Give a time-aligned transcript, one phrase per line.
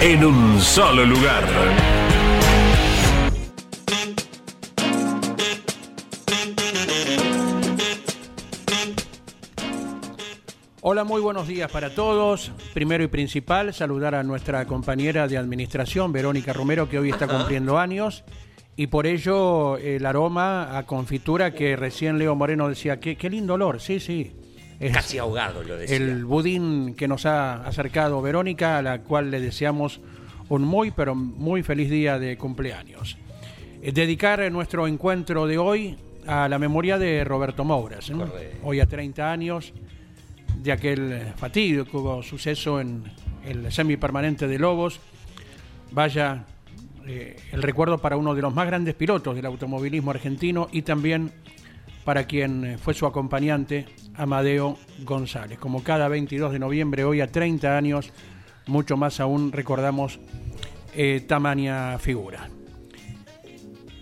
[0.00, 1.44] en un solo lugar.
[10.80, 12.52] Hola, muy buenos días para todos.
[12.74, 17.78] Primero y principal, saludar a nuestra compañera de administración, Verónica Romero, que hoy está cumpliendo
[17.78, 18.24] años.
[18.76, 23.54] Y por ello el aroma a confitura que recién Leo Moreno decía, qué, qué lindo
[23.54, 24.37] olor, sí, sí.
[24.80, 25.96] Es Casi ahogado lo decía.
[25.96, 30.00] el budín que nos ha acercado Verónica, a la cual le deseamos
[30.48, 33.18] un muy, pero muy feliz día de cumpleaños.
[33.82, 38.10] Eh, Dedicar nuestro encuentro de hoy a la memoria de Roberto Mouras.
[38.10, 38.26] ¿no?
[38.28, 38.58] Correcto.
[38.62, 39.72] Hoy a 30 años
[40.62, 43.04] de aquel fatídico suceso en
[43.44, 45.00] el semipermanente de Lobos.
[45.90, 46.44] Vaya
[47.06, 51.32] eh, el recuerdo para uno de los más grandes pilotos del automovilismo argentino y también
[52.08, 55.58] para quien eh, fue su acompañante, Amadeo González.
[55.58, 58.14] Como cada 22 de noviembre, hoy a 30 años,
[58.64, 60.18] mucho más aún recordamos
[60.94, 62.48] eh, tamaña figura.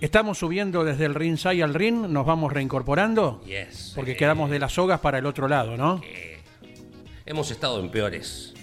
[0.01, 3.95] Estamos subiendo desde el ringside al ring, nos vamos reincorporando, Yes.
[3.97, 6.01] porque Eh, quedamos de las sogas para el otro lado, ¿no?
[7.25, 8.55] Hemos estado en peores.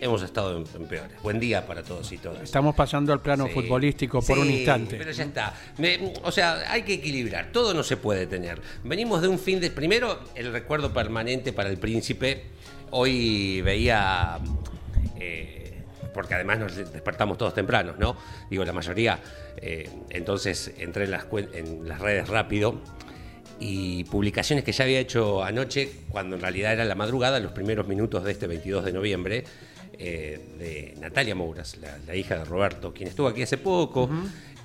[0.00, 1.20] Hemos estado en, peores.
[1.22, 2.42] Buen día para todos y todas.
[2.42, 3.52] Estamos pasando al plano Sí.
[3.54, 4.96] futbolístico por un instante.
[4.96, 5.54] Pero ya está.
[5.78, 7.50] Me- o sea, hay que equilibrar.
[7.52, 8.60] Todo no se puede tener.
[8.84, 9.70] Venimos de un fin de.
[9.70, 12.44] Primero, el recuerdo permanente para el príncipe.
[12.90, 14.38] Hoy veía.
[15.18, 15.62] eh,
[16.14, 18.16] porque además nos despertamos todos tempranos, ¿no?
[18.50, 19.18] Digo, la mayoría.
[19.58, 22.80] Eh, entonces entré en las, en las redes rápido
[23.60, 27.86] y publicaciones que ya había hecho anoche, cuando en realidad era la madrugada, los primeros
[27.86, 29.44] minutos de este 22 de noviembre,
[29.98, 34.08] eh, de Natalia Mouras, la, la hija de Roberto, quien estuvo aquí hace poco.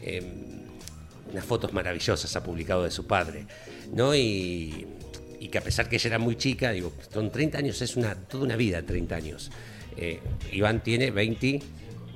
[0.01, 0.23] eh,
[1.31, 3.45] unas fotos maravillosas ha publicado de su padre,
[3.93, 4.13] ¿no?
[4.13, 4.85] Y,
[5.39, 8.15] y que a pesar que ella era muy chica, digo, son 30 años, es una,
[8.15, 9.49] toda una vida, 30 años.
[9.95, 10.19] Eh,
[10.51, 11.61] Iván tiene 20,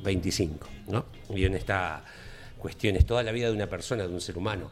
[0.04, 1.06] 25, ¿no?
[1.34, 2.04] Y en esta
[2.58, 4.70] cuestión es toda la vida de una persona, de un ser humano.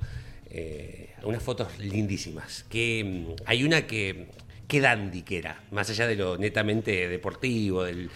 [0.49, 2.65] Eh, unas fotos lindísimas.
[2.69, 4.27] Que mm, hay una que,
[4.67, 8.09] que dandy que era, más allá de lo netamente deportivo, del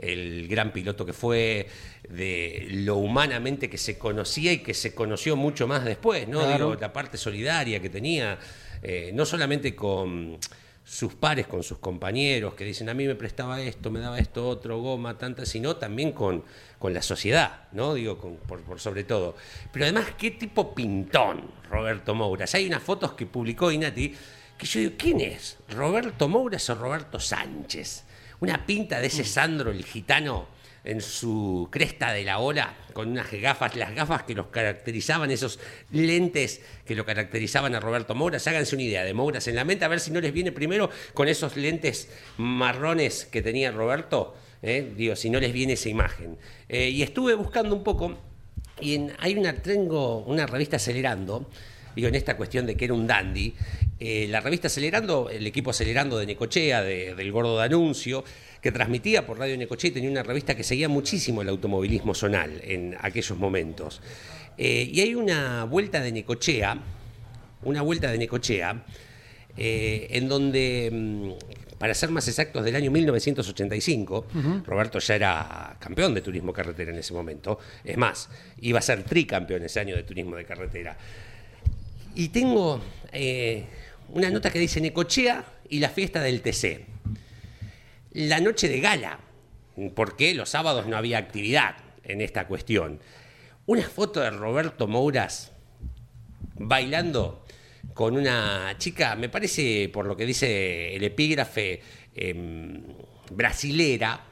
[0.00, 1.66] el gran piloto que fue,
[2.08, 6.40] de lo humanamente que se conocía y que se conoció mucho más después, ¿no?
[6.40, 6.70] Claro.
[6.70, 8.38] Digo, la parte solidaria que tenía,
[8.82, 10.38] eh, no solamente con
[10.82, 14.48] sus pares, con sus compañeros, que dicen a mí me prestaba esto, me daba esto
[14.48, 16.42] otro, goma, tanta, sino también con,
[16.78, 17.94] con la sociedad, ¿no?
[17.94, 19.36] Digo, con- por, por sobre todo.
[19.72, 22.54] Pero además, qué tipo pintón, Roberto Mouras.
[22.56, 24.12] Hay unas fotos que publicó Inati
[24.58, 25.58] que yo digo, ¿quién es?
[25.68, 28.04] ¿Roberto Mouras o Roberto Sánchez?
[28.40, 30.48] Una pinta de ese Sandro, el gitano,
[30.82, 35.58] en su cresta de la ola, con unas gafas, las gafas que los caracterizaban, esos
[35.90, 38.46] lentes que lo caracterizaban a Roberto Mouras.
[38.46, 40.88] Háganse una idea de Mouras en la mente, a ver si no les viene primero
[41.12, 42.08] con esos lentes
[42.38, 44.90] marrones que tenía Roberto, ¿eh?
[44.96, 46.38] digo, si no les viene esa imagen.
[46.68, 48.18] Eh, y estuve buscando un poco,
[48.80, 51.50] y hay una, tengo una revista Acelerando,
[51.94, 53.54] digo, en esta cuestión de que era un dandy,
[54.00, 58.24] eh, la revista Acelerando, el equipo Acelerando de Necochea, de- del Gordo de Anuncio,
[58.60, 62.60] que transmitía por Radio Necochea y tenía una revista que seguía muchísimo el automovilismo zonal
[62.64, 64.00] en aquellos momentos.
[64.58, 66.78] Eh, y hay una vuelta de Necochea,
[67.62, 68.84] una vuelta de Necochea,
[69.56, 74.26] eh, en donde, mm, para ser más exactos, del año 1985,
[74.66, 77.58] Roberto ya era campeón de turismo carretera en ese momento.
[77.84, 78.28] Es más,
[78.60, 80.96] iba a ser tricampeón ese año de turismo de carretera.
[82.14, 82.80] Y tengo
[83.12, 83.64] eh,
[84.12, 86.86] una nota que dice Necochea y la fiesta del TC.
[88.12, 89.20] La noche de gala,
[89.94, 93.00] porque los sábados no había actividad en esta cuestión.
[93.66, 95.52] Una foto de Roberto Mouras
[96.56, 97.44] bailando
[97.94, 101.80] con una chica, me parece, por lo que dice el epígrafe,
[102.14, 102.82] em,
[103.32, 104.26] brasilera,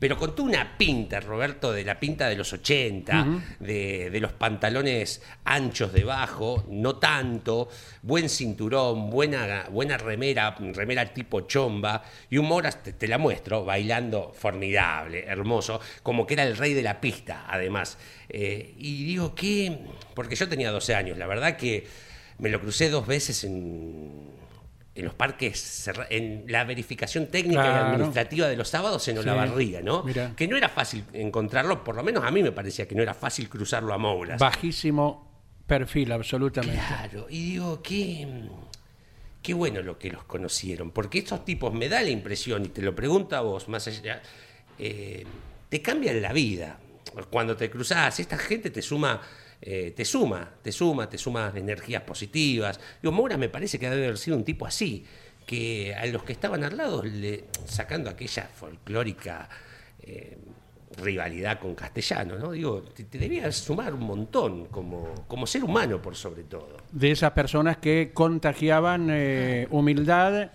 [0.00, 4.32] pero con toda una pinta, Roberto, de la pinta de los 80, de, de los
[4.32, 7.68] pantalones anchos debajo, no tanto,
[8.00, 13.66] buen cinturón, buena, buena remera, remera tipo chomba, y un Moras, te, te la muestro,
[13.66, 17.98] bailando formidable, hermoso, como que era el rey de la pista, además.
[18.30, 19.80] Eh, y digo, ¿qué?
[20.14, 21.86] Porque yo tenía 12 años, la verdad que
[22.38, 24.39] me lo crucé dos veces en,
[24.94, 27.76] en los parques, en la verificación técnica Claro.
[27.88, 29.20] y administrativa de los sábados en Sí.
[29.20, 30.02] Olavarría, ¿no?
[30.02, 30.32] Mirá.
[30.36, 33.14] Que no era fácil encontrarlo, por lo menos a mí me parecía que no era
[33.14, 34.38] fácil cruzarlo a Mouras.
[34.40, 35.30] Bajísimo
[35.66, 36.82] perfil, absolutamente.
[36.86, 38.26] Claro, y digo, qué,
[39.42, 42.82] qué bueno lo que los conocieron, porque estos tipos me da la impresión, y te
[42.82, 44.20] lo pregunto a vos, más allá,
[44.78, 45.24] eh,
[45.68, 46.78] te cambian la vida.
[47.30, 49.20] Cuando te cruzás, esta gente te suma,
[49.62, 52.80] eh, te suma, te suma, te suma energías positivas.
[53.02, 55.04] Digo, Moura me parece que debe haber sido un tipo así,
[55.46, 59.48] que a los que estaban al lado, le, sacando aquella folclórica
[60.02, 60.38] eh,
[61.02, 62.52] rivalidad con castellano, ¿no?
[62.52, 66.78] Digo, te, te debía sumar un montón como, como ser humano por sobre todo.
[66.90, 70.50] De esas personas que contagiaban eh, humildad,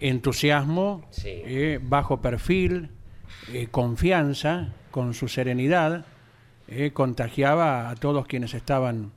[0.00, 1.42] entusiasmo, Sí.
[1.82, 2.90] bajo perfil,
[3.70, 6.04] confianza, con su serenidad,
[6.68, 9.12] eh, contagiaba a todos quienes estaban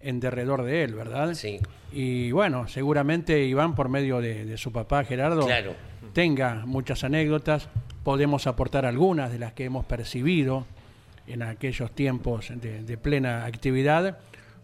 [0.00, 1.34] en derredor de él, ¿verdad?
[1.34, 1.60] Sí.
[1.92, 5.74] Y bueno, seguramente Iván, por medio de, de su papá Gerardo, Claro.
[6.12, 7.68] tenga muchas anécdotas.
[8.04, 10.66] Podemos aportar algunas de las que hemos percibido
[11.26, 14.18] en aquellos tiempos de, de plena actividad,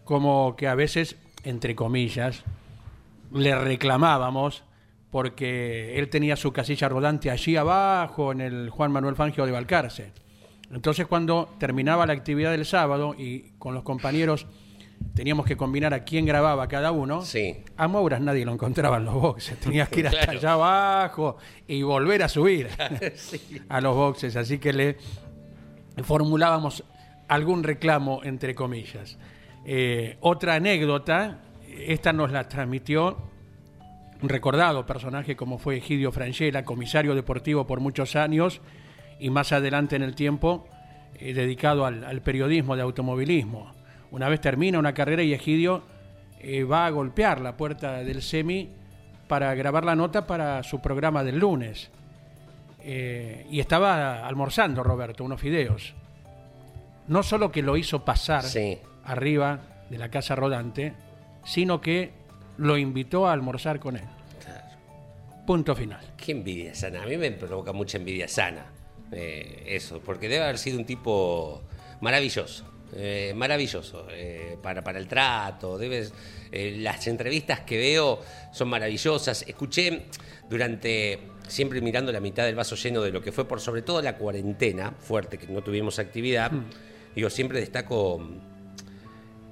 [0.05, 2.43] como que a veces, entre comillas,
[3.33, 4.63] le reclamábamos
[5.11, 10.11] porque él tenía su casilla rodante allí abajo en el Juan Manuel Fangio de Balcarce.
[10.73, 14.47] Entonces cuando terminaba la actividad del sábado y con los compañeros
[15.15, 17.57] teníamos que combinar a quién grababa cada uno, Sí.
[17.77, 20.39] a Mouras nadie lo encontraba en los boxes, tenías que ir hasta Claro.
[20.39, 21.37] allá abajo
[21.67, 22.69] y volver a subir
[23.69, 24.97] a los boxes, así que le
[26.03, 26.83] formulábamos
[27.27, 29.17] algún reclamo entre comillas.
[29.65, 33.17] Eh, otra anécdota, esta nos la transmitió
[34.21, 38.61] un recordado personaje como fue Egidio Frangela, comisario deportivo por muchos años
[39.19, 40.67] y más adelante en el tiempo
[41.19, 43.71] eh, dedicado al, al periodismo de automovilismo.
[44.11, 45.83] Una vez termina una carrera y Egidio
[46.39, 48.69] eh, va a golpear la puerta del semi
[49.27, 51.89] para grabar la nota para su programa del lunes.
[52.85, 55.93] Eh, y estaba almorzando Roberto unos fideos.
[57.07, 58.77] No solo que lo hizo pasar Sí.
[59.05, 60.93] arriba de la casa rodante,
[61.45, 62.11] sino que
[62.57, 64.03] lo invitó a almorzar con él.
[65.47, 65.99] Punto final.
[66.17, 67.03] Qué envidia sana.
[67.03, 68.65] A mí me provoca mucha envidia sana.
[69.13, 71.61] Eh, eso, porque debe haber sido un tipo
[72.01, 72.65] maravilloso.
[72.95, 75.77] eh, maravilloso eh, para, para el trato.
[75.77, 76.13] Debes,
[76.51, 78.19] eh, las entrevistas que veo
[78.51, 79.43] son maravillosas.
[79.47, 80.05] Escuché
[80.49, 84.01] durante, siempre mirando la mitad del vaso lleno de lo que fue por sobre todo
[84.01, 86.51] la cuarentena fuerte, que no tuvimos actividad.
[87.15, 88.21] Digo, siempre destaco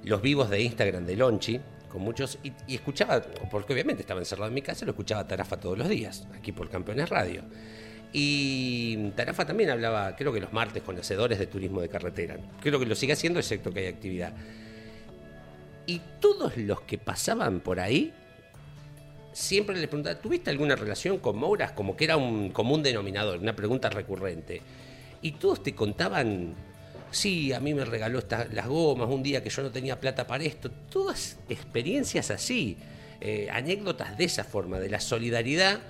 [0.04, 4.48] los vivos de Instagram de Lonchi, con muchos, y, y escuchaba, porque obviamente estaba encerrado
[4.48, 7.42] en mi casa, lo escuchaba a Tarafa todos los días, aquí por Campeones Radio.
[8.12, 12.36] Y Tarafa también hablaba, creo que los martes, con hacedores de turismo de carretera.
[12.60, 14.34] Creo que lo sigue haciendo, excepto que hay actividad.
[15.86, 18.12] Y todos los que pasaban por ahí,
[19.32, 21.72] siempre les preguntaba, ¿tuviste alguna relación con Mouras?
[21.72, 24.60] Como que era un común denominador, una pregunta recurrente.
[25.22, 26.54] Y todos te contaban,
[27.10, 30.26] sí, a mí me regaló esta- las gomas un día que yo no tenía plata
[30.26, 30.70] para esto.
[30.90, 32.76] Todas experiencias así,
[33.20, 35.80] eh, anécdotas de esa forma, de la solidaridad,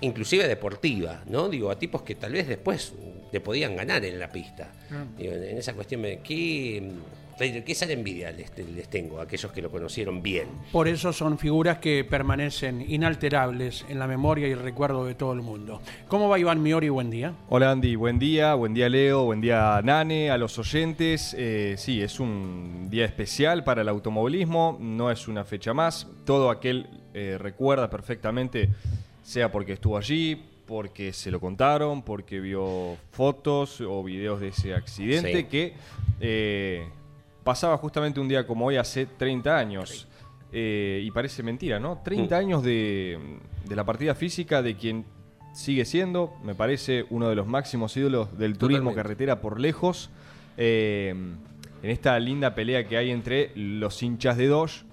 [0.00, 1.48] inclusive deportiva, ¿no?
[1.48, 2.94] Digo, a tipos que tal vez después
[3.30, 4.72] te podían ganar en la pista.
[5.18, 6.92] Digo, en esa cuestión, me, ¿qué,
[7.36, 10.46] qué sal envidia les, les tengo a aquellos que lo conocieron bien?
[10.70, 15.32] Por eso son figuras que permanecen inalterables en la memoria y el recuerdo de todo
[15.32, 15.80] el mundo.
[16.06, 16.90] ¿Cómo va Iván Miori?
[16.90, 17.34] Buen día.
[17.48, 21.34] Hola Andy, buen día, buen día Leo, buen día Nane, a los oyentes.
[21.36, 26.06] Eh, sí, es un día especial para el automovilismo, no es una fecha más.
[26.24, 28.70] Todo aquel eh, recuerda perfectamente,
[29.24, 34.74] sea porque estuvo allí, porque se lo contaron, porque vio fotos o videos de ese
[34.74, 35.44] accidente Sí.
[35.44, 35.72] que
[36.20, 36.86] eh,
[37.42, 40.06] pasaba justamente un día como hoy hace 30 años.
[40.52, 42.00] Eh, y parece mentira, ¿no?
[42.04, 42.38] 30 Mm.
[42.38, 43.18] años de,
[43.68, 45.04] de la partida física de quien
[45.52, 49.02] sigue siendo, me parece, uno de los máximos ídolos del turismo Totalmente.
[49.02, 50.10] carretera por lejos.
[50.56, 51.10] Eh,
[51.82, 54.84] en esta linda pelea que hay entre los hinchas de Dodge,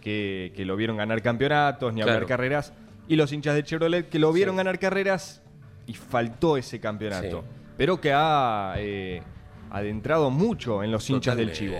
[0.00, 2.26] que, que lo vieron ganar campeonatos, ni hablar Claro.
[2.28, 2.72] carreras,
[3.08, 4.58] y los hinchas de Chevrolet, que lo vieron Sí.
[4.58, 5.42] ganar carreras
[5.86, 7.40] y faltó ese campeonato.
[7.42, 7.46] Sí.
[7.76, 9.22] Pero que ha eh,
[9.70, 11.76] adentrado mucho en los hinchas del Chivo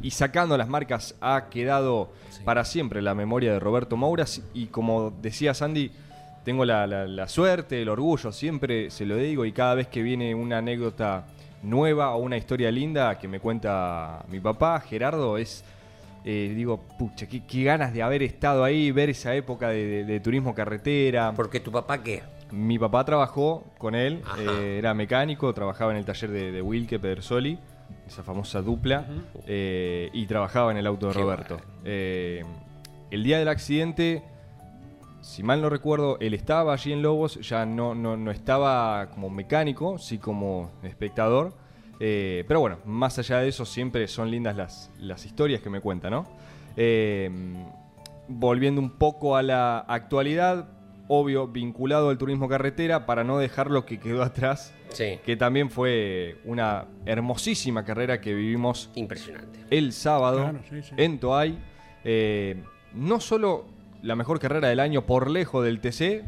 [0.00, 2.42] y sacando las marcas ha quedado Sí.
[2.44, 5.90] para siempre la memoria de Roberto Mouras y como decía Sandy,
[6.44, 10.02] tengo la, la- la suerte, el orgullo, siempre se lo digo y cada vez que
[10.02, 11.26] viene una anécdota
[11.62, 15.64] nueva o una historia linda que me cuenta mi papá, Gerardo, es,
[16.24, 20.04] eh, digo, pucha, qué, qué ganas de haber estado ahí, ver esa época de, de-
[20.04, 21.32] de turismo carretera.
[21.34, 22.22] Porque tu papá, ¿qué?
[22.50, 26.98] Mi papá trabajó con él, eh, era mecánico, trabajaba en el taller de, de Wilke
[26.98, 27.58] Pedersoli,
[28.06, 29.06] esa famosa dupla,
[29.46, 31.60] eh, y trabajaba en el auto de Qué Roberto.
[33.10, 34.22] El día del accidente,
[35.20, 39.28] si mal no recuerdo, él estaba allí en Lobos, ya no, no, no estaba como
[39.30, 41.52] mecánico, sí como espectador.
[42.04, 45.80] Eh, pero bueno, más allá de eso, siempre son lindas las, las historias que me
[45.80, 46.26] cuenta, ¿no?
[46.76, 47.30] Eh,
[48.26, 50.68] volviendo un poco a la actualidad,
[51.06, 55.20] obvio, vinculado al turismo carretera, para no dejar lo que quedó atrás, Sí.
[55.24, 59.60] que también fue una hermosísima carrera que vivimos Impresionante.
[59.70, 60.94] el sábado Claro, sí, sí.
[60.96, 61.58] en Toay.
[62.04, 62.62] Eh,
[62.94, 63.64] no solo
[64.02, 66.24] la mejor carrera del año por lejos del TC,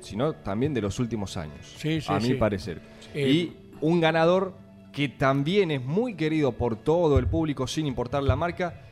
[0.00, 2.34] sino también de los últimos años, Sí, sí, a mi sí.
[2.34, 2.80] parecer.
[3.14, 4.52] Eh, y un ganador
[4.92, 8.82] que también es muy querido por todo el público sin importar la marca.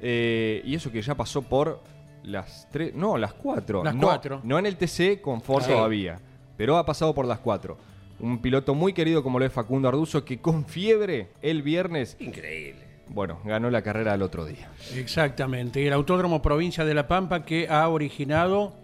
[0.00, 1.82] eh, y eso que ya pasó por
[2.22, 3.82] las tres, no, las cuatro.
[3.82, 4.40] Las No, cuatro.
[4.44, 5.72] No en el TC con Ford Sí.
[5.72, 6.20] todavía,
[6.56, 7.76] pero ha pasado por las cuatro.
[8.20, 12.80] Un piloto muy querido como lo es Facundo Arduzo, que con fiebre el viernes Increíble.
[13.08, 14.70] bueno, ganó la carrera el otro día.
[14.94, 15.80] Exactamente.
[15.82, 18.74] Y el Autódromo Provincia de La Pampa que ha originado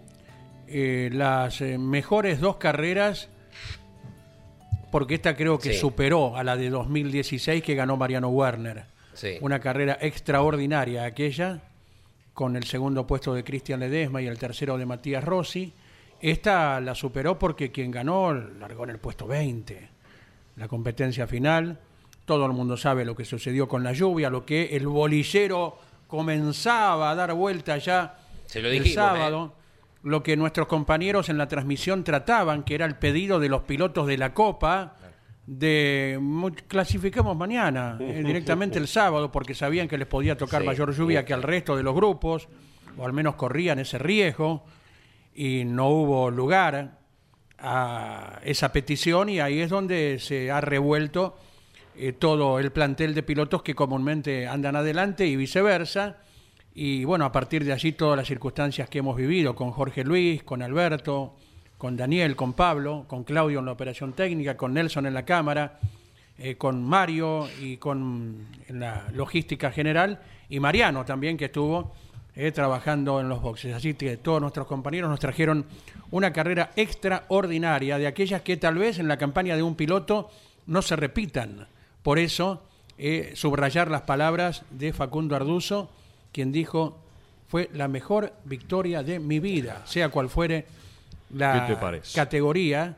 [0.67, 3.29] eh, las eh, mejores dos carreras,
[4.95, 5.79] porque esta creo que Sí.
[5.79, 8.85] superó a la de 2016 que ganó Mariano Werner.
[9.13, 9.35] Sí.
[9.41, 11.59] Una carrera extraordinaria aquella,
[12.33, 15.73] con el segundo puesto de Cristian Ledesma y el tercero de Matías Rossi.
[16.21, 19.89] Esta la superó porque quien ganó largó en el puesto 20.
[20.55, 21.77] La competencia final,
[22.23, 27.11] todo el mundo sabe lo que sucedió con la lluvia, lo que el bolillero comenzaba
[27.11, 29.53] a dar vuelta ya Se lo el dijimos, sábado,
[30.05, 34.05] lo que nuestros compañeros en la transmisión trataban, que era el pedido de los pilotos
[34.05, 34.97] de la Copa,
[35.47, 36.19] de
[36.67, 41.21] clasificamos mañana, eh, directamente el sábado, porque sabían que les podía tocar Sí, mayor lluvia
[41.21, 41.25] sí.
[41.25, 42.47] que al resto de los grupos,
[42.97, 44.63] o al menos corrían ese riesgo,
[45.33, 46.99] y no hubo lugar
[47.57, 51.35] a esa petición, y ahí es donde se ha revuelto
[51.95, 56.17] eh, todo el plantel de pilotos que comúnmente andan adelante y viceversa.
[56.77, 60.43] Y bueno, a partir de allí todas las circunstancias que hemos vivido con Jorge Luis,
[60.43, 61.33] con Alberto,
[61.77, 65.79] con Daniel, con Pablo, con Claudio en la operación técnica, con Nelson en la cámara,
[66.37, 71.93] eh, con Mario y con en la logística general, y Mariano también que estuvo
[72.35, 73.73] eh, trabajando en los boxes.
[73.73, 75.65] Así que todos nuestros compañeros nos trajeron
[76.11, 80.29] una carrera extraordinaria, de aquellas que tal vez en la campaña de un piloto
[80.65, 81.67] no se repitan.
[82.03, 82.63] Por eso,
[82.97, 85.89] eh, subrayar las palabras de Facundo Arduzo,
[86.35, 86.97] quien dijo,
[87.47, 90.65] fue la mejor victoria de mi vida, sea cual fuere
[91.33, 91.79] la
[92.13, 92.97] categoría,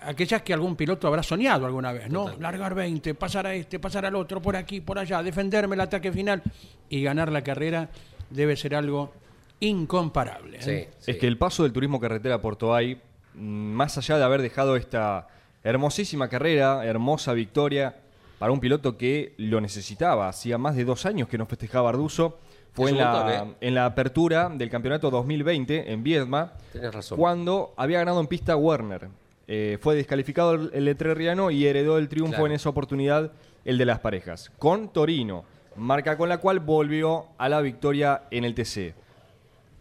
[0.00, 2.34] aquellas que algún piloto habrá soñado alguna vez, ¿no?
[2.38, 6.10] Largar 20, pasar a este, pasar al otro, por aquí, por allá, defenderme el ataque
[6.10, 6.42] final
[6.88, 7.90] y ganar la carrera
[8.30, 9.12] debe ser algo
[9.60, 10.56] incomparable.
[10.56, 10.62] ¿eh?
[10.62, 11.10] Sí, sí.
[11.10, 12.98] Es que el paso del turismo carretera por Toay,
[13.34, 15.28] mm, más allá de haber dejado esta
[15.62, 17.96] hermosísima carrera, hermosa victoria
[18.38, 22.38] para un piloto que lo necesitaba, hacía más de dos años que no festejaba Arduzo,
[22.82, 23.54] fue en la, ¿eh?
[23.60, 27.18] en la apertura del campeonato 2020 en Viedma, Tenés razón.
[27.18, 29.08] cuando había ganado en pista Werner.
[29.50, 32.46] Eh, fue descalificado el, el entrerriano y heredó el triunfo Claro.
[32.46, 33.32] en esa oportunidad
[33.64, 35.44] el de las parejas, con Torino,
[35.76, 38.94] marca con la cual volvió a la victoria en el TC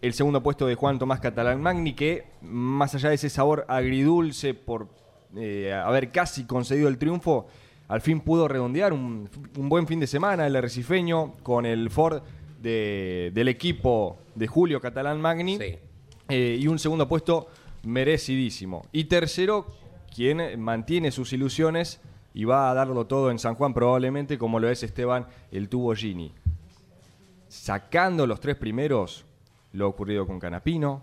[0.01, 4.53] el segundo puesto de Juan Tomás Catalán Magni, que más allá de ese sabor agridulce
[4.53, 4.87] por
[5.35, 7.47] eh, haber casi concedido el triunfo,
[7.87, 9.27] al fin pudo redondear un,
[9.57, 12.21] un buen fin de semana el arrecifeño con el Ford
[12.61, 15.75] de- del equipo de Julio Catalán Magni Sí.
[16.29, 17.47] eh, y un segundo puesto
[17.83, 18.85] merecidísimo.
[18.91, 19.67] Y tercero,
[20.15, 21.99] quien mantiene sus ilusiones
[22.33, 25.93] y va a darlo todo en San Juan probablemente como lo es Esteban el Tubo
[25.95, 26.33] Gini
[27.47, 29.23] sacando los tres primeros,
[29.73, 31.01] lo ocurrido con Canapino,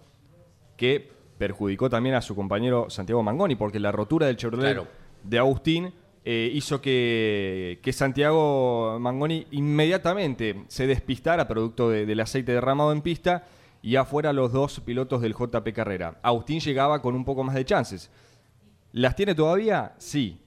[0.76, 4.88] que perjudicó también a su compañero Santiago Mangoni, porque la rotura del Chevrolet Claro.
[5.22, 5.94] de Agustín
[6.24, 13.02] eh, hizo que, que Santiago Mangoni inmediatamente se despistara producto de- del aceite derramado en
[13.02, 13.44] pista
[13.82, 16.18] y afuera los dos pilotos del JP Carrera.
[16.22, 18.10] Agustín llegaba con un poco más de chances.
[18.92, 19.92] ¿Las tiene todavía?
[19.98, 20.38] Sí.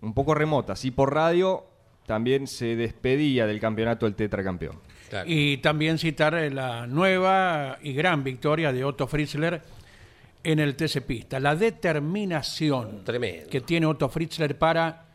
[0.00, 0.84] Un poco remotas.
[0.84, 1.64] Y por radio
[2.06, 4.78] también se despedía del campeonato el tetracampeón.
[5.08, 5.28] Claro.
[5.28, 9.62] Y también citar eh, la nueva y gran victoria de Otto Fritzler
[10.44, 11.40] en el TC Pista.
[11.40, 13.48] La determinación Tremendo.
[13.50, 15.06] que tiene Otto Fritzler para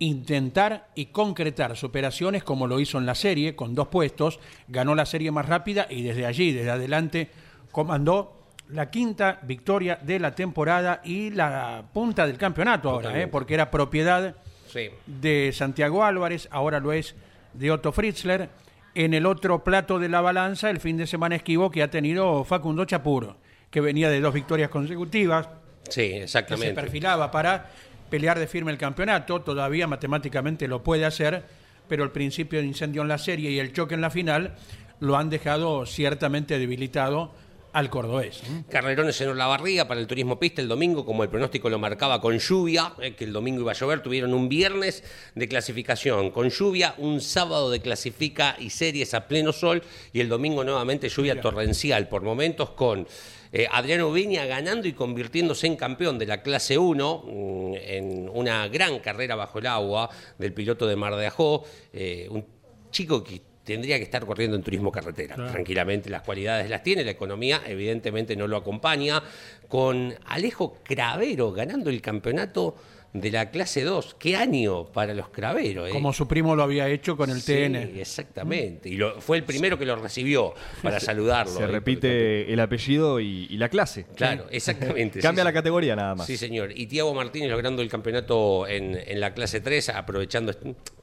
[0.00, 5.06] intentar y concretar superaciones como lo hizo en la serie, con dos puestos, ganó la
[5.06, 7.30] serie más rápida y desde allí, desde adelante,
[7.70, 8.36] comandó
[8.70, 13.26] la quinta victoria de la temporada y la punta del campeonato ahora, ¿eh?
[13.28, 14.34] Porque era propiedad
[14.68, 14.88] Sí.
[15.06, 17.14] de Santiago Álvarez, ahora lo es
[17.54, 18.48] de Otto Fritzler.
[18.94, 22.42] En el otro plato de la balanza, el fin de semana esquivo que ha tenido
[22.44, 23.36] Facundo Chapuro,
[23.70, 25.48] que venía de dos victorias consecutivas,
[25.88, 26.74] Sí, que se exactamente.
[26.74, 27.70] perfilaba para
[28.10, 31.44] pelear de firme el campeonato, todavía matemáticamente lo puede hacer,
[31.88, 34.54] pero el principio de incendio en la serie y el choque en la final
[35.00, 37.32] lo han dejado ciertamente debilitado
[37.72, 38.42] al cordobés.
[38.42, 38.64] ¿eh?
[38.68, 42.20] Carrerones en la barriga para el turismo pista el domingo, como el pronóstico lo marcaba
[42.20, 46.50] con lluvia, eh, que el domingo iba a llover, tuvieron un viernes de clasificación con
[46.50, 51.40] lluvia, un sábado de clasifica y series a pleno sol y el domingo nuevamente lluvia
[51.40, 53.06] torrencial por momentos con
[53.52, 58.68] eh, Adriano Viña ganando y convirtiéndose en campeón de la clase 1 mm, en una
[58.68, 62.44] gran carrera bajo el agua del piloto de Mar de Ajó, eh, un
[62.90, 65.36] chico que tendría que estar corriendo en turismo carretera.
[65.36, 69.22] Tranquilamente las cualidades las tiene, la economía evidentemente no lo acompaña.
[69.68, 72.74] Con Alejo Cravero ganando el campeonato
[73.12, 74.14] de la clase 2.
[74.18, 75.86] ¿Qué año para los Cravero?
[75.86, 75.90] eh?
[75.90, 77.76] Como su primo lo había hecho con el Sí, TN.
[78.00, 78.88] exactamente.
[78.88, 81.52] Y lo- fue el primero que lo recibió para saludarlo.
[81.56, 84.06] Se eh, repite el apellido y, y la clase.
[84.14, 85.18] Claro, exactamente.
[85.20, 85.54] Cambia sí, la sí.
[85.54, 86.26] categoría nada más.
[86.26, 86.70] Sí, señor.
[86.74, 90.52] Y Tiago Martínez logrando el campeonato en, en la clase 3, aprovechando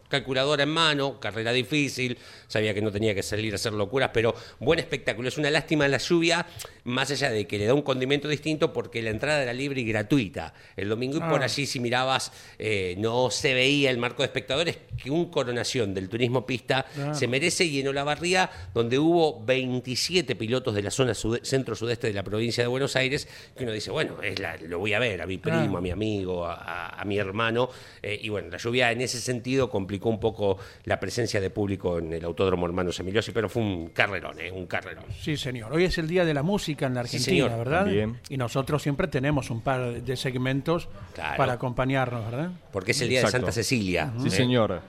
[0.09, 4.33] calculadora en mano, carrera difícil, sabía que no tenía que salir a hacer locuras, pero
[4.59, 5.27] buen espectáculo.
[5.27, 6.45] Es una lástima la lluvia,
[6.85, 9.85] más allá de que le da un condimento distinto, porque la entrada era libre y
[9.85, 10.53] gratuita.
[10.75, 11.45] El domingo y por Ah.
[11.45, 16.09] allí, si mirabas, eh, no se veía el marco de espectadores, que un coronación del
[16.09, 17.13] turismo pista Ah.
[17.13, 22.13] se merece y en Olavarría, donde hubo 27 pilotos de la zona sude- centro-sudeste de
[22.13, 25.21] la provincia de Buenos Aires, que uno dice, bueno, es la- lo voy a ver,
[25.21, 25.77] a mi primo, Ah.
[25.77, 27.69] a mi amigo, a, a- a mi hermano,
[28.01, 31.99] eh, y bueno, la lluvia en ese sentido complicó un poco la presencia de público
[31.99, 35.05] en el Autódromo Hermanos Emiliosi, pero fue un carrerón, eh, un carrerón.
[35.19, 35.73] Sí, señor.
[35.73, 37.57] Hoy es el Día de la Música en la Sí, Argentina, señor.
[37.65, 37.85] ¿verdad?
[37.85, 38.19] También.
[38.29, 41.35] Y nosotros siempre tenemos un par de segmentos Claro.
[41.37, 42.51] para acompañarnos, ¿verdad?
[42.71, 43.37] Porque es el día Exacto.
[43.37, 44.13] de Santa Cecilia.
[44.19, 44.29] Sí, ¿eh?
[44.29, 44.81] señor.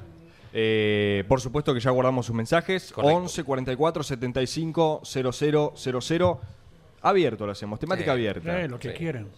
[0.53, 2.93] Eh, por supuesto que ya guardamos sus mensajes.
[2.93, 3.17] Correcto.
[3.17, 6.41] 11 44 75 00 00.
[7.01, 8.61] Abierto lo hacemos, temática abierta.
[8.61, 8.99] Eh, lo que Sí.
[8.99, 9.29] quieran.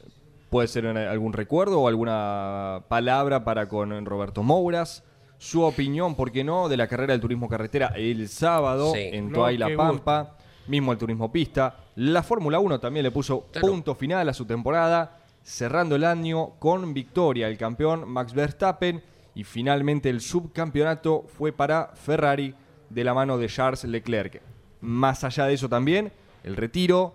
[0.51, 5.05] Puede ser algún recuerdo o alguna palabra para con Roberto Mouras.
[5.42, 9.09] Su opinión, ¿por qué no?, de la carrera del turismo carretera el sábado Sí.
[9.11, 10.37] en Lo Toay La Pampa.
[10.66, 11.76] Mismo el turismo pista.
[11.96, 13.66] La Fórmula 1 también le puso Claro.
[13.68, 17.48] punto final a su temporada, cerrando el año con victoria.
[17.48, 19.03] El campeón Max Verstappen
[19.35, 22.55] y finalmente el subcampeonato fue para Ferrari
[22.90, 24.42] de la mano de Charles Leclerc.
[24.83, 26.12] Más allá de eso también,
[26.44, 27.14] el retiro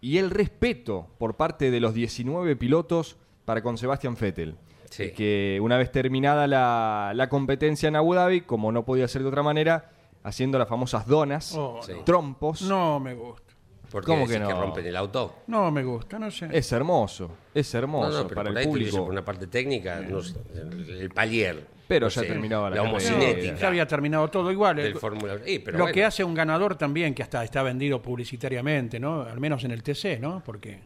[0.00, 4.54] y el respeto por parte de los 19 pilotos para con Sebastian Vettel.
[4.90, 5.10] Sí.
[5.12, 9.28] Que una vez terminada la, la competencia en Abu Dhabi, como no podía ser de
[9.28, 9.90] otra manera,
[10.22, 11.92] haciendo las famosas donas, Oh, Sí.
[12.04, 12.62] trompos.
[12.62, 13.42] No me gusta.
[13.90, 14.60] Porque ¿Cómo decís que no?
[14.60, 15.36] rompen el auto.
[15.46, 16.48] No me gusta, no sé.
[16.52, 18.96] Es hermoso, es hermoso No, no, pero para por el ahí público.
[18.98, 20.34] por una parte técnica, no sé,
[21.00, 21.64] el, palier.
[21.86, 24.74] Pero no ya sé, terminaba la la homocinética ya había terminado todo igual.
[24.76, 25.42] del Eh, Fórmula 1.
[25.46, 29.22] Eh, pero lo bueno, que hace un ganador también, que hasta está vendido publicitariamente, ¿no?
[29.22, 30.42] Al menos en el TC, ¿no?
[30.44, 30.80] Porque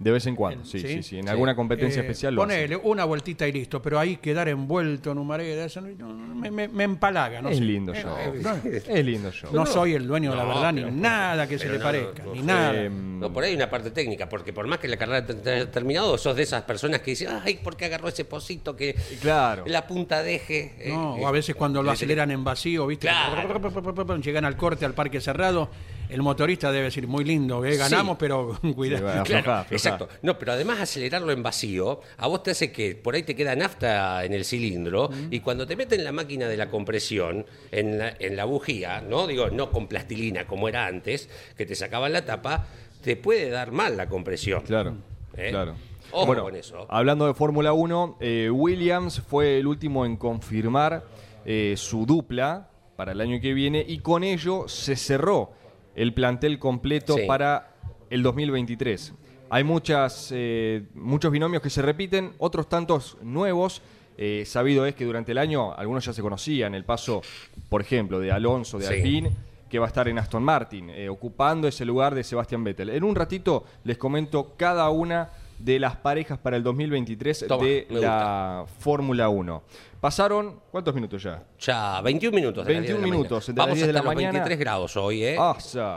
[0.00, 0.88] De vez en cuando, sí, Sí.
[0.88, 1.18] sí, sí.
[1.18, 1.28] En Sí.
[1.28, 2.80] alguna competencia Eh, especial lo ponele hacen.
[2.90, 6.68] una vueltita y listo, pero ahí quedar envuelto en humareda, eso no- no- me, me-
[6.68, 7.50] me empalaga, ¿no?
[7.50, 7.64] Es sé.
[7.64, 8.16] lindo Eh, show.
[8.18, 9.50] eh, no, Es lindo show.
[9.52, 12.32] no soy el dueño de la verdad, pero- ni nada que se le parezca, no,
[12.32, 12.72] ni nada.
[12.74, 15.50] Eh, No, por ahí hay una parte técnica, porque por más que la carrera te-
[15.52, 18.94] haya terminado, sos de esas personas que dicen, ay, ¿por qué agarró ese pocito que
[19.20, 19.64] Claro.
[19.66, 20.72] la punta deje?
[20.78, 23.06] eh, No, eh, o a veces cuando lo eh, aceleran en vacío, ¿viste?
[23.08, 24.16] Claro.
[24.22, 25.68] Llegan al corte, al parque cerrado,
[26.10, 27.76] el motorista debe decir, muy lindo, ¿eh?
[27.76, 28.20] ganamos, Sí.
[28.20, 29.22] pero cuidado.
[29.24, 30.08] Claro, exacto.
[30.22, 33.54] No, pero además acelerarlo en vacío, a vos te hace que por ahí te queda
[33.56, 38.14] nafta en el cilindro y cuando te meten la máquina de la compresión en la,
[38.18, 42.24] en la bujía, no digo no con plastilina como era antes, que te sacaban la
[42.24, 42.66] tapa,
[43.02, 44.62] te puede dar mal la compresión.
[44.62, 44.94] Claro,
[45.36, 45.48] ¿Eh?
[45.50, 45.74] claro.
[46.12, 46.86] Ojo bueno, con eso.
[46.88, 51.04] hablando de Fórmula 1, eh, Williams fue el último en confirmar
[51.44, 55.52] eh, su dupla para el año que viene y con ello se cerró
[55.94, 57.22] el plantel completo Sí.
[57.26, 57.74] para
[58.10, 59.14] el 2023.
[59.50, 63.82] Hay muchas, eh, muchos binomios que se repiten, otros tantos nuevos.
[64.16, 67.22] Eh, sabido es que durante el año algunos ya se conocían, el paso,
[67.68, 68.94] por ejemplo, de Alonso, de Sí.
[68.94, 69.30] Alpine,
[69.68, 72.90] que va a estar en Aston Martin, eh, ocupando ese lugar de Sebastián Vettel.
[72.90, 75.30] En un ratito les comento cada una
[75.62, 79.62] de las parejas para el 2023 Toma, de la Fórmula 1.
[80.00, 81.42] Pasaron, ¿cuántos minutos ya?
[81.58, 82.64] Ya, 21 minutos.
[82.66, 84.32] de las 21 10 de la minutos, entre las Vamos 10 de la los mañana.
[84.32, 85.36] 23 grados hoy, ¿eh?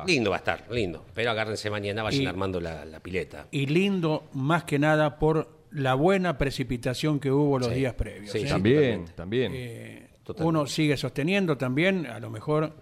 [0.05, 1.05] Lindo va a estar, lindo.
[1.13, 3.47] Pero agárrense mañana, vayan Y- armando la, la pileta.
[3.51, 8.31] Y lindo más que nada por la buena precipitación que hubo los Sí, días previos.
[8.31, 8.45] sí, ¿eh?
[8.45, 9.13] también, totalmente.
[9.13, 9.51] también.
[9.55, 10.47] Eh, Totalmente.
[10.59, 12.73] uno sigue sosteniendo también, a lo mejor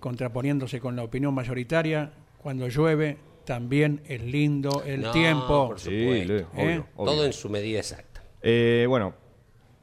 [0.00, 2.12] contraponiéndose con la opinión mayoritaria,
[2.42, 3.16] cuando llueve
[3.48, 5.68] también es lindo el No, tiempo.
[5.68, 6.34] por supuesto.
[6.34, 6.46] Obvio, ¿Eh?
[6.54, 6.86] obvio.
[6.96, 8.22] Todo en su medida exacta.
[8.42, 9.14] Eh, bueno,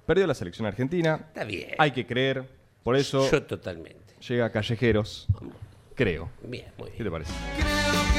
[0.06, 1.25] perdió la selección argentina.
[1.30, 1.71] Está bien.
[1.80, 2.47] Hay que creer.
[2.84, 4.13] Por eso Yo totalmente.
[4.28, 5.25] llega Callejeros.
[5.95, 6.30] Creo.
[6.43, 7.06] Bien, muy ¿Qué bien.
[7.06, 7.34] te parece?
[7.58, 8.14] Creo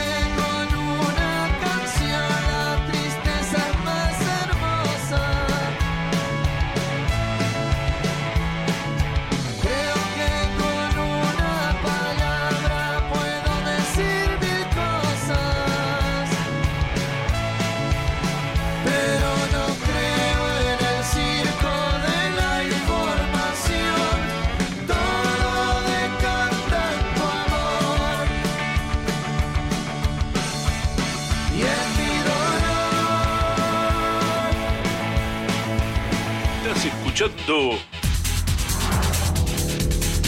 [37.46, 37.78] escuchando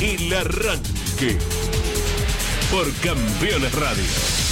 [0.00, 1.38] El Arranque
[2.70, 4.47] por Campeones Radio.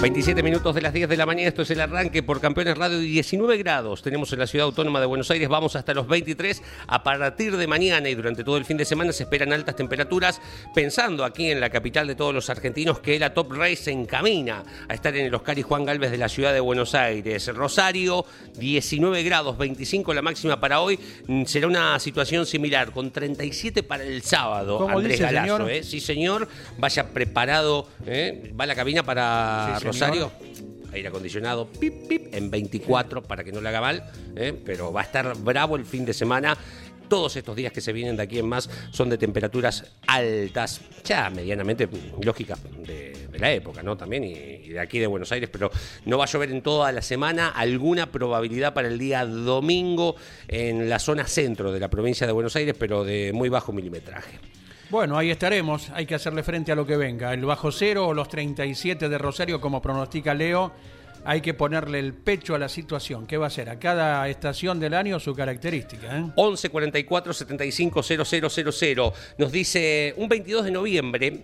[0.00, 3.00] 27 minutos de las 10 de la mañana, esto es el arranque por Campeones Radio,
[3.00, 7.02] 19 grados tenemos en la ciudad autónoma de Buenos Aires, vamos hasta los 23 a
[7.02, 10.40] partir de mañana y durante todo el fin de semana se esperan altas temperaturas,
[10.72, 14.62] pensando aquí en la capital de todos los argentinos que la Top Race se encamina
[14.88, 17.48] a estar en el Oscar y Juan Galvez de la ciudad de Buenos Aires.
[17.48, 18.24] Rosario,
[18.56, 24.04] 19 grados, 25 la máxima para hoy, Mm, será una situación similar, con 37 para
[24.04, 25.70] el sábado, ¿Cómo Andrés dice, Galazo, señor?
[25.70, 25.82] ¿eh?
[25.82, 28.52] Sí, señor, vaya preparado, ¿eh?
[28.58, 29.87] va a la cabina para Sí.
[29.88, 30.32] Rosario,
[30.92, 34.58] aire acondicionado, pip, pip, en 24 para que no le haga mal, ¿eh?
[34.64, 36.56] pero va a estar bravo el fin de semana.
[37.08, 41.30] Todos estos días que se vienen de aquí en más son de temperaturas altas, ya
[41.30, 41.88] medianamente
[42.22, 43.96] lógicas de, de la época, ¿no?
[43.96, 45.70] También y, y de aquí de Buenos Aires, pero
[46.04, 47.48] no va a llover en toda la semana.
[47.48, 50.16] Alguna probabilidad para el día domingo
[50.48, 54.38] en la zona centro de la provincia de Buenos Aires, pero de muy bajo milimetraje.
[54.90, 55.90] Bueno, ahí estaremos.
[55.90, 57.34] Hay que hacerle frente a lo que venga.
[57.34, 60.72] El bajo cero o los 37 de Rosario, como pronostica Leo,
[61.24, 63.26] hay que ponerle el pecho a la situación.
[63.26, 63.68] ¿Qué va a ser?
[63.68, 66.18] A cada estación del año su característica.
[66.18, 66.24] ¿eh?
[66.34, 69.12] 11 44 75 000.
[69.36, 71.42] Nos dice, un 22 de noviembre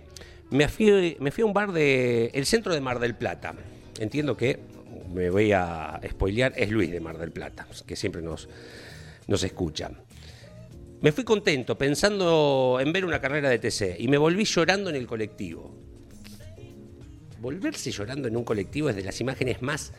[0.49, 3.53] me fui, a un bar de el centro de Mar del Plata.
[3.99, 4.59] Entiendo que,
[5.13, 8.49] me voy a spoilear, es Luis de Mar del Plata, que siempre nos,
[9.27, 9.91] nos escucha.
[11.05, 14.95] Me fui contento pensando en ver una carrera de TC y me volví llorando en
[14.95, 15.71] el colectivo.
[17.39, 19.93] Volverse llorando en un colectivo es de las imágenes más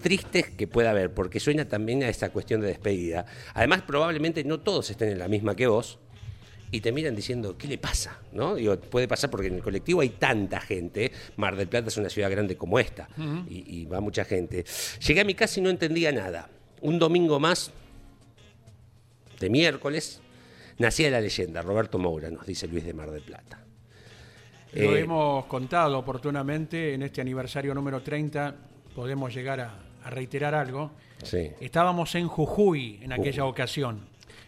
[0.00, 3.26] tristes que pueda haber, porque suena también a esa cuestión de despedida.
[3.52, 5.98] Además, probablemente no todos estén en la misma que vos
[6.70, 8.18] y te miran diciendo, ¿qué le pasa?
[8.32, 8.54] ¿No?
[8.54, 11.12] Digo, puede pasar porque en el colectivo hay tanta gente.
[11.36, 13.10] Mar del Plata es una ciudad grande como esta
[13.46, 14.64] y, y va mucha gente.
[15.06, 16.48] Llegué a mi casa y no entendía nada.
[16.80, 17.72] Un domingo más,
[19.38, 20.22] de miércoles,
[20.78, 21.62] nacía la leyenda.
[21.62, 23.60] Roberto Moura, nos dice Luis de Mar del Plata.
[24.74, 28.54] Lo Eh, hemos contado oportunamente en este aniversario número 30.
[28.94, 30.92] Podemos llegar a, a reiterar algo.
[31.22, 31.50] Sí.
[31.60, 34.00] Estábamos en Jujuy en aquella ocasión.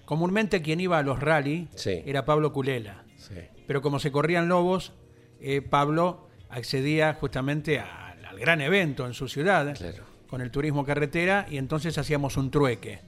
[0.04, 2.02] Comúnmente quien iba a los rally Sí.
[2.06, 3.04] era Pablo Culela.
[3.16, 3.34] Sí.
[3.66, 4.92] Pero como se corrían lobos,
[5.40, 10.04] eh, Pablo accedía justamente al, al gran evento en su ciudad, Claro.
[10.28, 13.00] con el turismo carretera, y entonces hacíamos un trueque.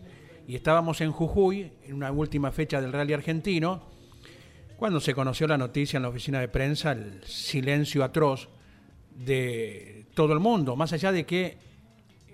[0.50, 3.82] Y estábamos en Jujuy, en una última fecha del rally argentino,
[4.76, 8.48] cuando se conoció la noticia en la oficina de prensa, el silencio atroz
[9.14, 11.56] de todo el mundo, más allá de que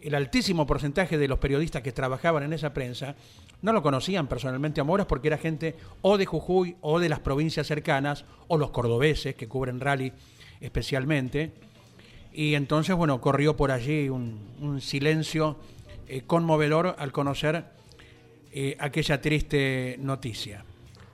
[0.01, 3.17] el altísimo porcentaje de los periodistas que trabajaban en esa prensa
[3.61, 7.21] no lo conocían personalmente a Moras porque era gente o de Jujuy o de las
[7.21, 10.15] provincias cercanas o los cordobeses que cubren rally
[10.63, 11.53] especialmente.
[12.33, 15.59] Y entonces, bueno, corrió por allí un, silencio
[16.09, 17.76] eh, conmovedor al conocer
[18.59, 20.65] eh, aquella triste noticia.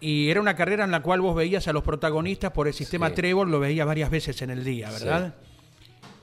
[0.00, 3.08] Y era una carrera en la cual vos veías a los protagonistas por el sistema
[3.08, 3.14] Sí.
[3.16, 5.34] Trébol, lo veías varias veces en el día, ¿verdad?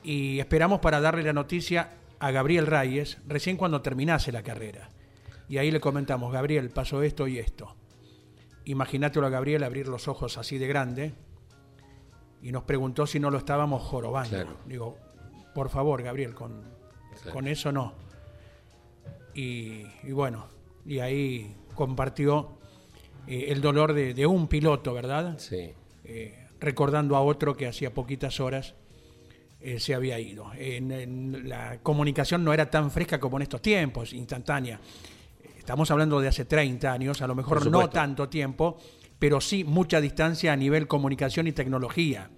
[0.02, 4.88] y esperamos para darle la noticia a Gabriel Reyes recién cuando terminase la carrera.
[5.46, 7.76] Y ahí le comentamos, Gabriel, pasó esto y esto.
[8.64, 11.12] Imagínatelo a Gabriel abrir los ojos así de grande
[12.42, 14.30] y nos preguntó si no lo estábamos jorobando.
[14.30, 14.56] Claro.
[14.64, 14.96] Digo,
[15.54, 16.62] por favor, Gabriel, con,
[17.22, 17.32] Claro.
[17.34, 17.92] con eso no.
[19.34, 20.46] Y, y bueno,
[20.86, 22.58] y ahí compartió
[23.26, 25.36] eh, el dolor de, de un piloto, ¿verdad?
[25.38, 25.70] Sí.
[26.04, 28.74] eh, recordando a otro que hacía poquitas horas
[29.60, 30.52] eh, se había ido.
[30.54, 34.78] En- en la comunicación no era tan fresca como en estos tiempos, instantánea.
[35.58, 38.78] Estamos hablando de hace 30 años, a lo mejor no tanto tiempo,
[39.18, 42.28] pero sí mucha distancia a nivel comunicación y tecnología.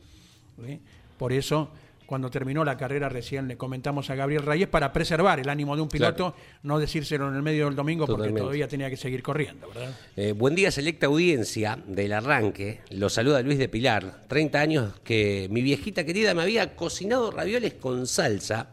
[1.19, 1.71] Por eso
[2.07, 5.83] cuando terminó la carrera recién le comentamos a Gabriel Reyes para preservar el ánimo de
[5.83, 8.33] un piloto, no decírselo en el medio del domingo Totalmente.
[8.33, 9.95] porque todavía tenía que seguir corriendo, ¿verdad?
[10.17, 12.81] Eh, buen día, selecta audiencia del arranque.
[12.91, 14.23] Lo saluda Luis de Pilar.
[14.29, 18.69] 30 años que mi viejita querida me había cocinado ravioles con salsa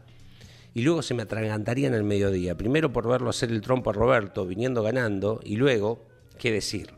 [0.73, 2.55] y luego se me atragantarían al mediodía.
[2.55, 6.05] Primero por verlo hacer el trompo a Roberto, viniendo ganando, y luego,
[6.37, 6.91] ¿qué decir?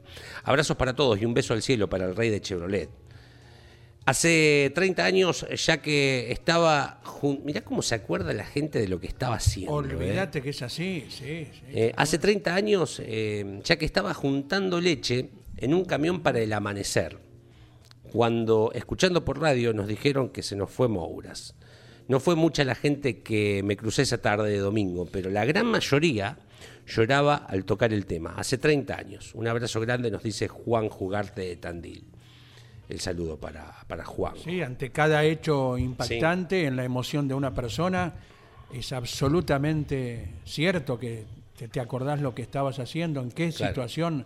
[0.44, 2.90] Abrazos para todos y un beso al cielo para el rey de Chevrolet.
[4.06, 7.02] Hace 30 años, ya que estaba.
[7.44, 9.72] Mirá cómo se acuerda la gente de lo que estaba haciendo.
[9.74, 9.76] ¿eh?
[9.76, 11.62] Olvídate que es así, sí, sí.
[11.68, 16.52] Eh, hace 30 años, eh, ya que estaba juntando leche en un camión para el
[16.52, 17.20] amanecer,
[18.12, 21.54] cuando escuchando por radio nos dijeron que se nos fue Mouras.
[22.08, 25.68] No fue mucha la gente que me crucé esa tarde de domingo, pero la gran
[25.68, 26.40] mayoría
[26.88, 28.34] lloraba al tocar el tema.
[28.36, 29.32] Hace 30 años.
[29.36, 32.06] Un abrazo grande nos dice Juan Jugarte de Tandil.
[32.92, 34.34] El saludo para, para Juan.
[34.44, 38.12] Sí, ante cada hecho impactante en la emoción de una persona,
[38.74, 41.24] es absolutamente cierto que
[41.58, 43.74] te, te acordás lo que estabas haciendo, en qué Claro.
[43.74, 44.26] situación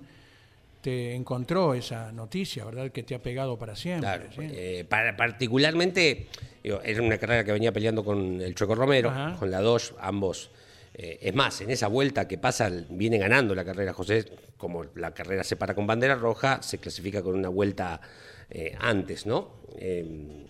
[0.82, 2.91] te encontró esa noticia, ¿verdad?
[2.91, 4.10] Que te ha pegado para siempre.
[4.10, 4.41] Claro, ¿sí?
[4.41, 6.25] eh, para- particularmente,
[6.63, 9.36] digo, era una carrera que venía peleando con el Choco Romero, Ajá.
[9.38, 10.49] con la 2, ambos.
[10.97, 15.13] Eh, es más, en esa vuelta que pasa, viene ganando la carrera José, como la
[15.13, 17.99] carrera se para con bandera roja, se clasifica con una vuelta
[18.49, 19.60] eh, antes, ¿no?
[19.77, 20.45] Eh,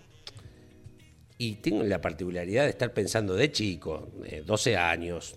[1.40, 5.36] y tengo la particularidad de estar pensando de chico, eh, 12 años,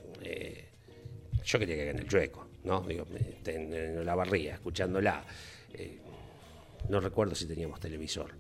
[1.43, 2.83] yo quería que gane el chueco, ¿no?
[2.83, 3.07] Digo,
[3.47, 5.25] en, en la barría, escuchándola.
[6.91, 8.35] no recuerdo si teníamos televisor.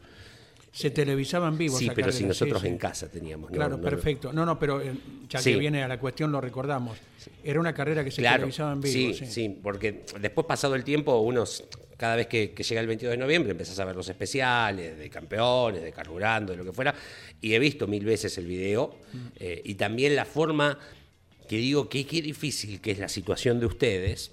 [0.78, 1.76] Se televisaba en vivo.
[1.76, 3.50] Sí, pero si nosotros sí, en casa teníamos.
[3.50, 4.32] Claro, No- perfecto.
[4.32, 4.92] No, no, pero eh,
[5.28, 5.52] ya Sí.
[5.52, 6.96] que viene a la cuestión lo recordamos.
[7.42, 9.12] Era una carrera que se Claro, televisaba en vivo.
[9.14, 11.64] sí, sí, porque después pasado el tiempo, unos
[11.96, 15.10] cada vez que, que llega el 22 de noviembre empezás a ver los especiales de
[15.10, 16.94] campeones, de carburando, de lo que fuera,
[17.40, 19.18] y he visto mil veces el video, Mm.
[19.40, 20.78] eh, y también la forma
[21.48, 24.30] que digo que qué difícil que es la situación de ustedes,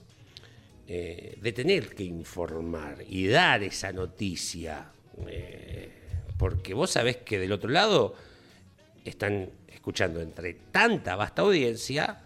[0.87, 4.91] eh, de tener que informar y dar esa noticia,
[5.27, 5.89] eh,
[6.37, 8.15] porque vos sabés que del otro lado
[9.03, 12.21] están escuchando entre tanta vasta audiencia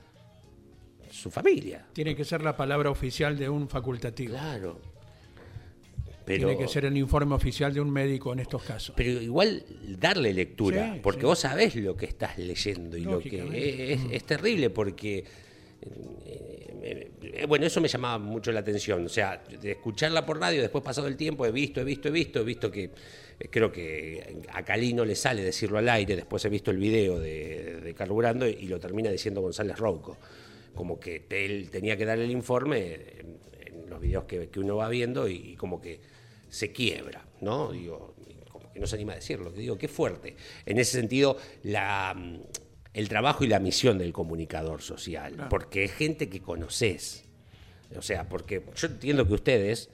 [1.12, 1.86] su familia.
[1.94, 4.32] Tiene que ser la palabra oficial de un facultativo.
[4.34, 4.80] Claro.
[6.26, 8.94] Pero, Tiene que ser el informe oficial de un médico en estos casos.
[8.96, 9.64] pero igual
[9.98, 11.26] darle lectura, Sí, porque sí.
[11.26, 15.26] vos sabés lo que estás leyendo y lo que es, es terrible porque
[15.82, 20.62] eh, eh, bueno, eso me llamaba mucho la atención, o sea, de escucharla por radio,
[20.62, 22.92] después pasado el tiempo he visto, he visto, he visto, he visto que
[23.50, 27.20] creo que a Cali no le sale decirlo al aire, después he visto el video
[27.20, 30.18] de, de Carburando y lo termina diciendo González Rouco,
[30.76, 33.40] como que él tenía que dar el informe en,
[33.90, 36.00] los videos que, que uno va viendo y, y como que
[36.48, 37.72] se quiebra, ¿no?
[37.72, 38.16] Digo,
[38.52, 40.36] como que no se anima a decirlo, que digo, qué fuerte.
[40.66, 42.16] En ese sentido, la,
[42.94, 47.26] el trabajo y la misión del comunicador social, porque es gente que conoces.
[47.96, 49.90] O sea, porque yo entiendo que ustedes,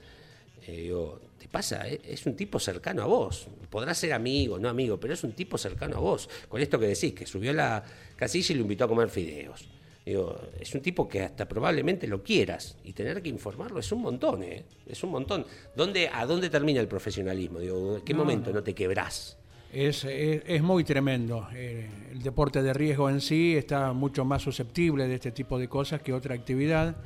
[0.66, 1.20] eh, digo,
[1.56, 3.48] pasa, eh, es un tipo cercano a vos.
[3.70, 6.28] Podrá ser amigo, no amigo, pero es un tipo cercano a vos.
[6.48, 7.84] Con esto que decís, que subió a la
[8.16, 9.68] casilla y lo invitó a comer fideos.
[10.04, 14.02] Digo, es un tipo que hasta probablemente lo quieras y tener que informarlo es un
[14.02, 14.64] montón, ¿eh?
[14.86, 15.44] Es un montón.
[15.74, 17.58] ¿Dónde, ¿A dónde termina el profesionalismo?
[17.58, 18.62] Digo, ¿en qué momento no.
[18.62, 19.36] te quebrás?
[19.72, 21.48] Es, es- es muy tremendo.
[21.54, 25.68] Eh, el deporte de riesgo en sí está mucho más susceptible de este tipo de
[25.68, 26.96] cosas que otra actividad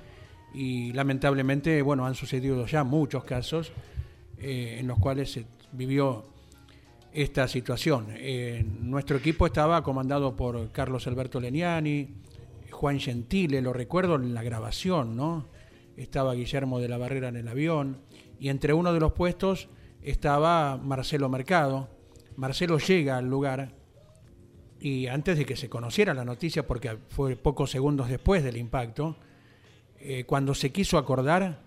[0.52, 3.72] y lamentablemente, bueno, han sucedido ya muchos casos
[4.40, 6.24] eh, en los cuales se vivió
[7.12, 8.06] esta situación.
[8.10, 12.08] Eh, nuestro equipo estaba comandado por Carlos Alberto Leniani,
[12.70, 15.46] Juan Gentile, lo recuerdo en la grabación, ¿no?
[15.96, 17.98] Estaba Guillermo de la Barrera en el avión
[18.38, 19.68] y entre uno de los puestos
[20.02, 21.88] estaba Marcelo Mercado.
[22.36, 23.74] Marcelo llega al lugar
[24.80, 29.16] y antes de que se conociera la noticia, porque fue pocos segundos después del impacto,
[29.98, 31.60] eh, cuando se quiso acordar,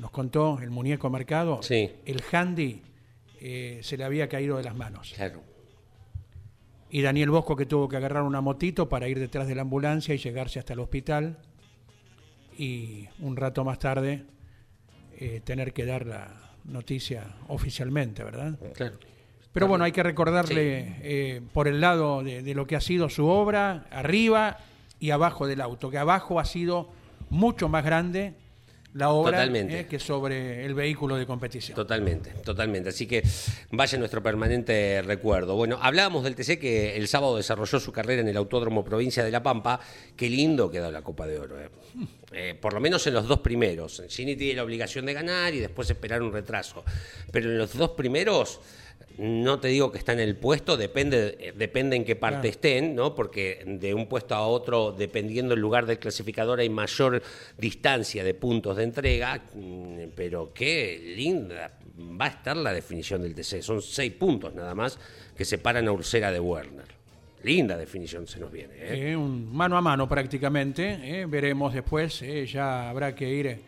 [0.00, 1.90] nos contó el muñeco Mercado, Sí.
[2.06, 2.82] el handy
[3.40, 5.12] eh, se le había caído de las manos.
[5.14, 5.42] Claro.
[6.90, 10.14] Y Daniel Bosco que tuvo que agarrar una motito para ir detrás de la ambulancia
[10.14, 11.38] y llegarse hasta el hospital.
[12.58, 14.24] Y un rato más tarde
[15.18, 18.58] eh, tener que dar la noticia oficialmente, ¿verdad?
[18.74, 18.98] Claro.
[19.52, 23.08] Pero bueno, hay que recordarle eh, por el lado de, de lo que ha sido
[23.08, 24.58] su obra, arriba
[24.98, 26.88] y abajo del auto, que abajo ha sido
[27.30, 28.34] mucho más grande
[28.94, 29.80] la obra Totalmente.
[29.80, 31.76] eh, que sobre el vehículo de competición.
[31.76, 32.88] Totalmente, totalmente.
[32.88, 33.22] Así que
[33.70, 35.54] vaya nuestro permanente recuerdo.
[35.54, 39.30] Bueno, hablábamos del TC que el sábado desarrolló su carrera en el Autódromo Provincia de
[39.30, 39.78] La Pampa.
[40.16, 41.60] Qué lindo quedó la Copa de Oro.
[41.60, 41.68] eh.
[42.32, 44.02] Eh, por lo menos en los dos primeros.
[44.08, 46.84] Gini tiene la obligación de ganar y después esperar un retraso.
[47.32, 48.60] Pero en los dos primeros
[49.18, 52.48] No te digo que está en el puesto, depende, eh, depende en qué parte Claro.
[52.50, 53.14] estén, ¿no?
[53.14, 57.22] Porque de un puesto a otro, dependiendo del lugar del clasificador, hay mayor
[57.58, 59.42] distancia de puntos de entrega.
[59.54, 63.62] mm, Pero qué linda va a estar la definición del TC.
[63.62, 64.98] Son seis puntos nada más
[65.36, 66.86] que separan a Ursera de Werner.
[67.42, 69.10] Linda definición se nos viene, ¿eh?
[69.12, 70.98] Eh, un mano a mano prácticamente.
[71.02, 73.58] eh, veremos después, ya habrá que ir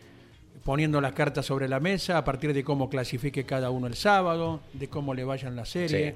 [0.63, 4.61] poniendo las cartas sobre la mesa a partir de cómo clasifique cada uno el sábado,
[4.73, 6.15] de cómo le vayan la serie,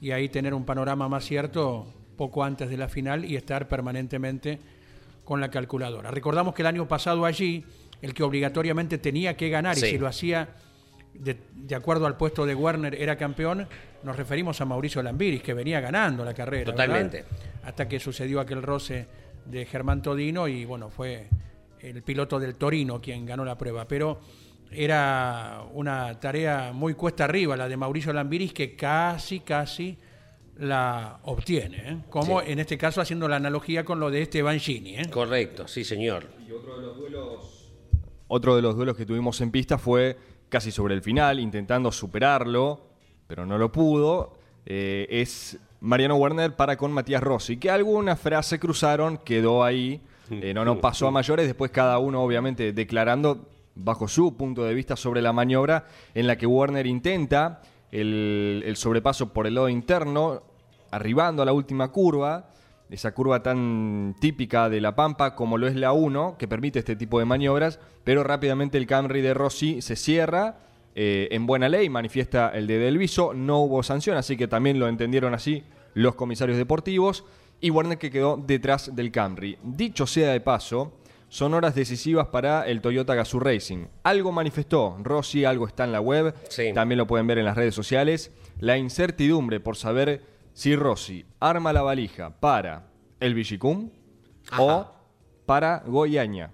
[0.00, 4.60] y ahí tener un panorama más cierto poco antes de la final y estar permanentemente
[5.24, 6.10] con la calculadora.
[6.10, 7.64] Recordamos que el año pasado allí,
[8.00, 10.48] el que obligatoriamente tenía que ganar, y si lo hacía
[11.14, 13.66] de, de acuerdo al puesto de Werner era campeón,
[14.02, 16.70] nos referimos a Mauricio Lambiris, que venía ganando la carrera.
[16.70, 16.84] ¿verdad?
[16.84, 17.24] Totalmente.
[17.64, 19.06] Hasta que sucedió aquel roce
[19.44, 21.28] de Germán Todino y bueno, fue
[21.82, 23.86] el piloto del Torino quien ganó la prueba.
[23.86, 24.20] Pero
[24.70, 29.98] era una tarea muy cuesta arriba la de Mauricio Lambiris que casi, casi
[30.58, 31.76] la obtiene.
[31.90, 31.98] ¿eh?
[32.08, 32.52] Como Sí.
[32.52, 34.96] en este caso haciendo la analogía con lo de Esteban Gini.
[34.96, 35.10] ¿eh?
[35.10, 36.26] Correcto, sí, señor.
[38.28, 40.16] Otro de los duelos que tuvimos en pista fue
[40.48, 42.86] casi sobre el final, intentando superarlo,
[43.26, 44.38] pero no lo pudo.
[44.64, 50.54] eh, es Mariano Werner para con Matías Rossi, que alguna frase cruzaron, quedó ahí, eh,
[50.54, 55.22] no, pasó a mayores, después cada uno obviamente declarando bajo su punto de vista sobre
[55.22, 60.42] la maniobra en la que Werner intenta el, el sobrepaso por el lado interno,
[60.90, 62.50] arribando a la última curva,
[62.92, 66.94] esa curva tan típica de La Pampa como lo es la 1, que permite este
[66.94, 70.58] tipo de maniobras, pero rápidamente el Camry de Rossi se cierra.
[70.94, 74.88] eh, en buena ley, manifiesta el de Delviso, no hubo sanción, así que también lo
[74.88, 77.24] entendieron así los comisarios deportivos,
[77.62, 79.56] y Werner que quedó detrás del Camry.
[79.62, 80.92] Dicho sea de paso,
[81.28, 83.86] son horas decisivas para el Toyota Gazoo Racing.
[84.02, 86.72] Algo manifestó Rossi, algo está en la web, Sí.
[86.74, 90.22] también lo pueden ver en las redes sociales, la incertidumbre por saber
[90.52, 92.88] si Rossi arma la valija para
[93.20, 93.88] el Vigicum
[94.58, 94.86] o
[95.46, 96.50] para Goiaña.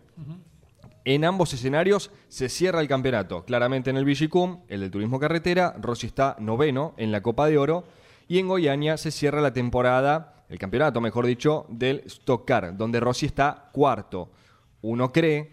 [1.04, 3.44] En ambos escenarios se cierra el campeonato.
[3.46, 7.56] Claramente en el Vigicum, el del turismo carretera, Rossi está noveno en la Copa de
[7.56, 7.84] Oro.
[8.28, 13.00] Y en Goiânia se cierra la temporada, el campeonato, mejor dicho, del Stock Car, donde
[13.00, 14.30] Rossi está cuarto.
[14.82, 15.50] Uno cree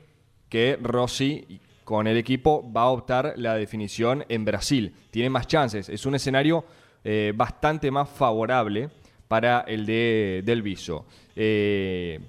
[0.50, 4.96] que Rossi con el equipo va a optar la definición en Brasil.
[5.12, 5.90] Tiene más chances.
[5.90, 6.66] Es un escenario
[7.04, 8.90] eh, bastante más favorable
[9.28, 11.06] para el de Del Viso.
[11.36, 12.20] Eh,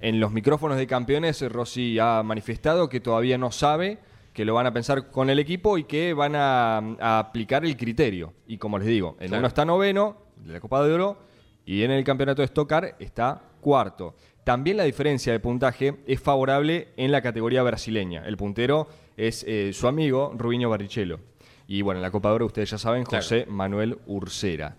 [0.00, 3.98] en los micrófonos de campeones, Rossi ha manifestado que todavía no sabe,
[4.32, 7.76] que lo van a pensar con el equipo y que van a, a aplicar el
[7.76, 8.32] criterio.
[8.46, 9.40] Y como les digo, en Claro.
[9.40, 11.18] uno está noveno, de la Copa de Oro,
[11.66, 14.14] y en el campeonato de Stock Car está cuarto.
[14.44, 18.22] También la diferencia de puntaje es favorable en la categoría brasileña.
[18.26, 21.20] El puntero es eh, su amigo Rubinho Barrichello.
[21.66, 23.22] Y bueno, en la Copa de Oro, ustedes ya saben, Claro.
[23.22, 24.76] José Manuel Ursera.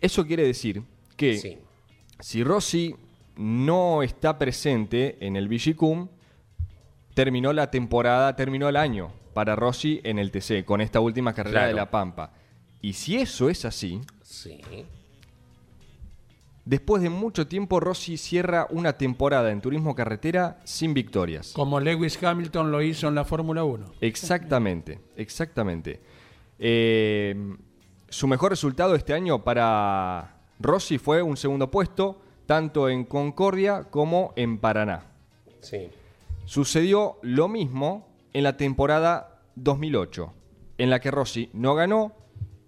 [0.00, 0.82] Eso quiere decir
[1.16, 1.58] que Sí.
[2.18, 2.96] si Rossi
[3.36, 6.08] no está presente en el Vigicum,
[7.14, 11.60] terminó la temporada, terminó el año para Rossi en el TC, con esta última carrera
[11.60, 11.68] Claro.
[11.68, 12.32] de La Pampa.
[12.80, 14.60] Y si eso es así, Sí.
[16.68, 21.52] Después de mucho tiempo Rossi cierra una temporada en turismo carretera sin victorias.
[21.54, 23.92] Como Lewis Hamilton lo hizo en la Fórmula 1.
[24.02, 26.02] Exactamente, exactamente.
[26.58, 27.56] Eh,
[28.10, 34.34] su mejor resultado este año para Rossi fue un segundo puesto, tanto en Concordia como
[34.36, 35.06] en Paraná.
[35.60, 35.88] Sí.
[36.44, 40.34] Sucedió lo mismo en la temporada 2008,
[40.76, 42.17] en la que Rossi no ganó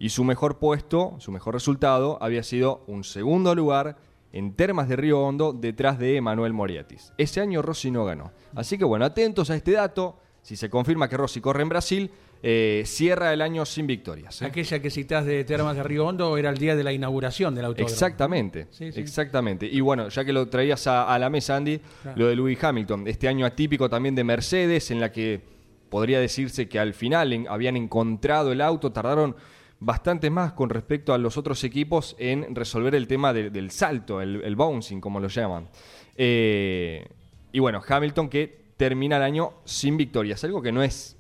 [0.01, 3.97] y su mejor puesto, su mejor resultado, había sido un segundo lugar
[4.33, 7.13] en Termas de Río Hondo detrás de Emanuel Moriatis.
[7.19, 8.33] Ese año Rossi no ganó.
[8.55, 10.17] Así que bueno, atentos a este dato.
[10.43, 12.11] Si se confirma que Rossi corre en Brasil,
[12.43, 14.41] eh, cierra el año sin victorias.
[14.41, 14.47] ¿eh?
[14.47, 17.67] Aquella que citás de Termas de Río Hondo era el día de la inauguración del
[17.67, 17.91] autódromo.
[17.93, 19.01] Exactamente, Sí, sí.
[19.01, 19.67] exactamente.
[19.67, 22.19] Y bueno, ya que lo traías a, a la mesa, Andy, Claro.
[22.19, 25.43] lo de Lewis Hamilton, este año atípico también de Mercedes, en la que
[25.91, 29.37] podría decirse que al final en- habían encontrado el auto, tardaron
[29.81, 34.21] bastante más con respecto a los otros equipos en resolver el tema de- del salto,
[34.21, 35.69] el, el bouncing, como lo llaman.
[36.16, 37.09] Eh,
[37.53, 41.16] y bueno, Hamilton que termina el año sin victorias, algo que no es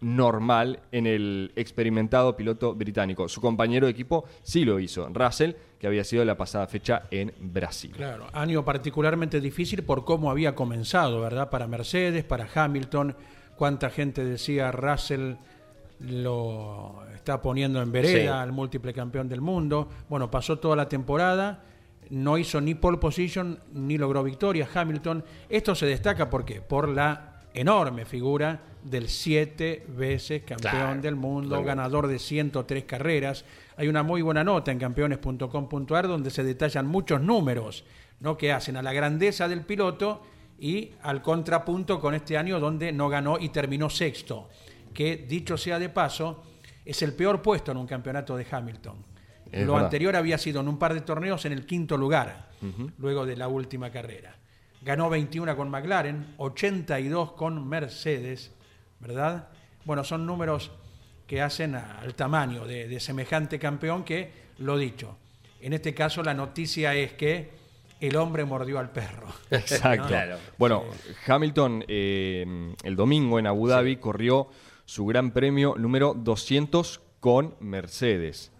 [0.00, 3.28] normal en el experimentado piloto británico.
[3.28, 7.32] Su compañero de equipo sí lo hizo, Russell, que había sido la pasada fecha en
[7.40, 7.90] Brasil.
[7.96, 11.50] Claro, año particularmente difícil por cómo había comenzado, ¿verdad?
[11.50, 13.16] Para Mercedes, para Hamilton,
[13.56, 15.34] cuánta gente decía Russell
[16.00, 18.26] lo está poniendo en vereda Sí.
[18.26, 19.88] al múltiple campeón del mundo.
[20.08, 21.62] Bueno, pasó toda la temporada,
[22.10, 25.24] no hizo ni pole position ni logró victoria Hamilton.
[25.48, 26.60] Esto se destaca ¿por qué?
[26.60, 31.64] por la enorme figura del siete veces campeón Claro, del mundo, claro.
[31.64, 33.44] ganador de 103 carreras.
[33.76, 37.84] Hay una muy buena nota en campeones.com.ar donde se detallan muchos números
[38.20, 38.36] ¿no?
[38.38, 40.22] que hacen a la grandeza del piloto
[40.60, 44.48] y al contrapunto con este año donde no ganó y terminó sexto,
[44.98, 46.42] que dicho sea de paso,
[46.84, 48.96] es el peor puesto en un campeonato de Hamilton.
[49.52, 49.84] Es Lo verdad.
[49.86, 52.48] anterior había sido en un par de torneos en el quinto lugar,
[52.98, 54.34] luego de la última carrera.
[54.82, 58.50] Ganó 21 con McLaren, 82 con Mercedes,
[58.98, 59.48] ¿verdad?
[59.84, 60.72] Bueno, son números
[61.28, 65.16] que hacen a- al tamaño de, de semejante campeón que, lo dicho,
[65.60, 67.50] en este caso la noticia es que
[68.00, 69.28] el hombre mordió al perro.
[69.50, 70.06] Exacto.
[70.08, 70.38] Claro.
[70.58, 70.82] Bueno,
[71.26, 74.48] Hamilton eh, el domingo en Abu Dhabi corrió
[74.88, 78.50] su gran premio número 200 con Mercedes.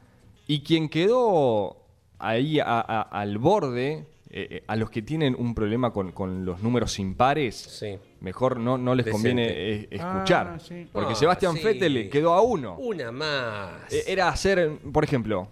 [0.46, 1.78] Y quien quedó
[2.18, 6.44] ahí a- a- al borde, eh, eh, a los que tienen un problema con, con
[6.44, 7.98] los números impares, Sí.
[8.20, 9.28] mejor no, no les Decente.
[9.30, 10.52] conviene eh, escuchar.
[10.56, 10.86] Ah, sí.
[10.92, 11.64] Porque Ah, Sebastián sí.
[11.64, 12.76] Vettel quedó a uno.
[12.76, 13.90] Una más.
[13.90, 15.48] Eh, Era hacer, por ejemplo,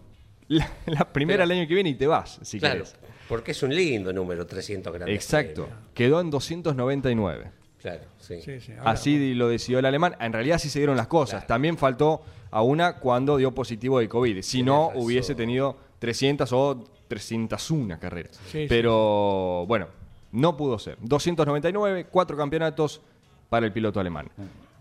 [0.49, 2.97] la, la primera Pero- el año que viene y te vas, si claro, querés.
[3.31, 5.65] porque es un lindo número, 300 grandes Exacto.
[5.65, 5.87] premios.
[5.95, 7.51] Quedó en 299.
[7.87, 8.41] Claro, sí.
[8.43, 10.17] Sí, sí, ahora- Así lo decidió el alemán.
[10.21, 11.35] En realidad sí se dieron las cosas.
[11.41, 11.47] Claro.
[11.47, 14.43] También faltó a una cuando dio positivo de COVID.
[14.43, 15.03] Si no, razón.
[15.05, 18.41] hubiese tenido 300 o 301 carreras.
[18.51, 19.87] Sí, Pero bueno,
[20.33, 20.97] no pudo ser.
[21.01, 23.01] 299, cuatro campeonatos
[23.49, 24.29] para el piloto alemán.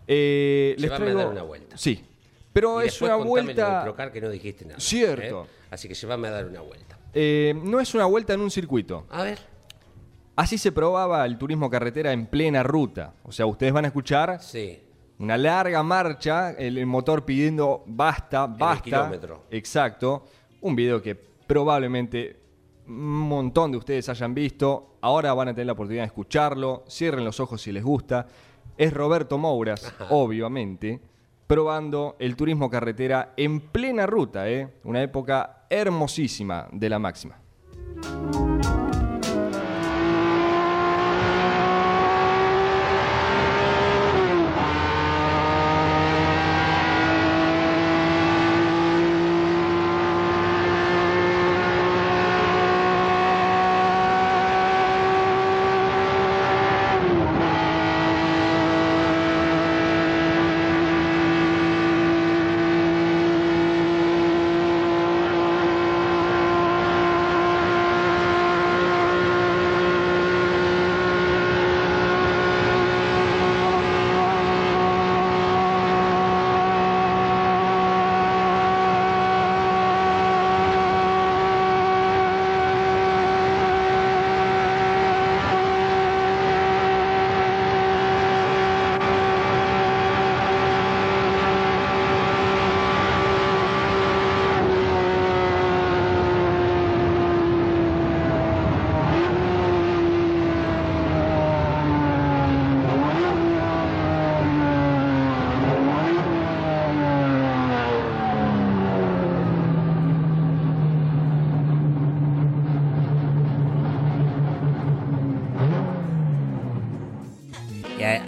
[0.08, 1.78] Eh, les Llévame a traigo- dar una vuelta.
[1.78, 2.04] Sí.
[2.52, 3.84] Pero Y es una vuelta...
[3.84, 4.80] Procar que no dijiste nada.
[4.80, 5.44] Cierto.
[5.44, 5.66] ¿eh?
[5.70, 6.98] Así que llévame a dar una vuelta.
[7.14, 9.06] eh, no es una vuelta en un circuito.
[9.10, 9.38] A ver.
[10.36, 13.14] Así se probaba el turismo carretera en plena ruta.
[13.24, 14.80] O sea, ustedes van a escuchar Sí.
[15.18, 18.82] Una larga marcha, el, el motor pidiendo basta, basta.
[18.82, 19.44] kilómetro.
[19.50, 20.26] Exacto.
[20.60, 22.38] Un video que probablemente
[22.86, 24.98] un montón de ustedes hayan visto.
[25.00, 26.84] Ahora van a tener la oportunidad de escucharlo.
[26.86, 28.26] Cierren los ojos si les gusta.
[28.76, 31.00] Es Roberto Mouras, obviamente,
[31.46, 34.68] probando el turismo carretera en plena ruta, ¿eh?
[34.84, 37.38] Una época hermosísima de la máxima.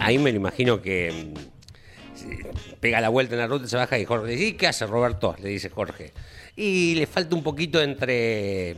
[0.09, 4.05] Ahí me lo imagino que mm, pega la vuelta en la ruta, se baja y
[4.05, 5.35] Jorge dice, ¿y qué hace Roberto?
[5.41, 6.11] Le dice Jorge.
[6.55, 8.75] Y le falta un poquito entre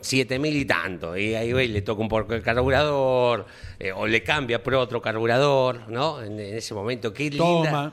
[0.00, 1.16] siete mil y tanto.
[1.16, 3.46] Y ahí ve, le toca un poco el carburador,
[3.78, 6.22] eh, o le cambia por otro carburador, ¿no?
[6.22, 7.92] En, en ese momento, qué linda.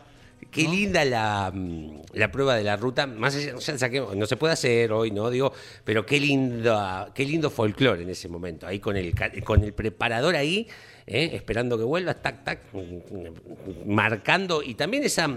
[0.52, 4.38] Qué linda la, mm, la prueba de la ruta, más allá, ya saquemos- no se
[4.38, 5.30] puede hacer hoy, ¿no?
[5.30, 5.52] Digo,
[5.84, 9.14] pero qué lindo, qué lindo folclore en ese momento, ahí con el,
[9.44, 10.68] con el preparador ahí,
[11.08, 11.32] ¿eh?
[11.34, 12.60] esperando que vuelva, tac, tac,
[13.86, 15.30] marcando, y también esa,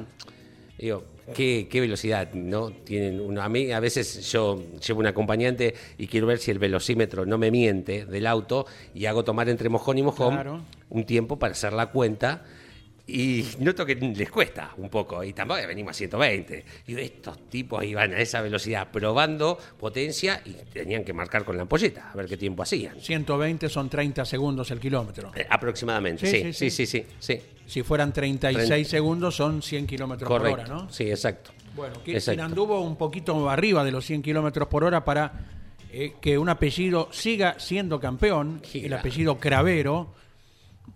[0.79, 1.05] digo,
[1.35, 2.71] qué, qué velocidad, ¿no?
[2.71, 6.59] Tienen uno, a mí a veces yo llevo un acompañante y quiero ver si el
[6.59, 10.61] velocímetro no me miente del auto y hago tomar entre mojón y mojón Claro.
[10.91, 12.45] un tiempo para hacer la cuenta.
[13.11, 16.65] Y noto que les cuesta un poco, y tampoco venimos a 120.
[16.89, 21.63] Y estos tipos iban a esa velocidad probando potencia y tenían que marcar con la
[21.63, 23.01] ampolleta, a ver qué tiempo hacían.
[23.01, 25.33] 120 son 30 segundos el kilómetro.
[25.35, 27.41] Eh, aproximadamente, Sí, sí, sí, sí.
[27.67, 28.91] Si fueran 36 Treinta.
[28.91, 30.91] segundos son 100 kilómetros por hora, ¿no?
[30.91, 31.51] Sí, exacto.
[31.75, 35.33] Bueno, que- quien anduvo un poquito arriba de los 100 kilómetros por hora para
[35.91, 40.13] eh, que un apellido siga siendo campeón, el apellido Cravero,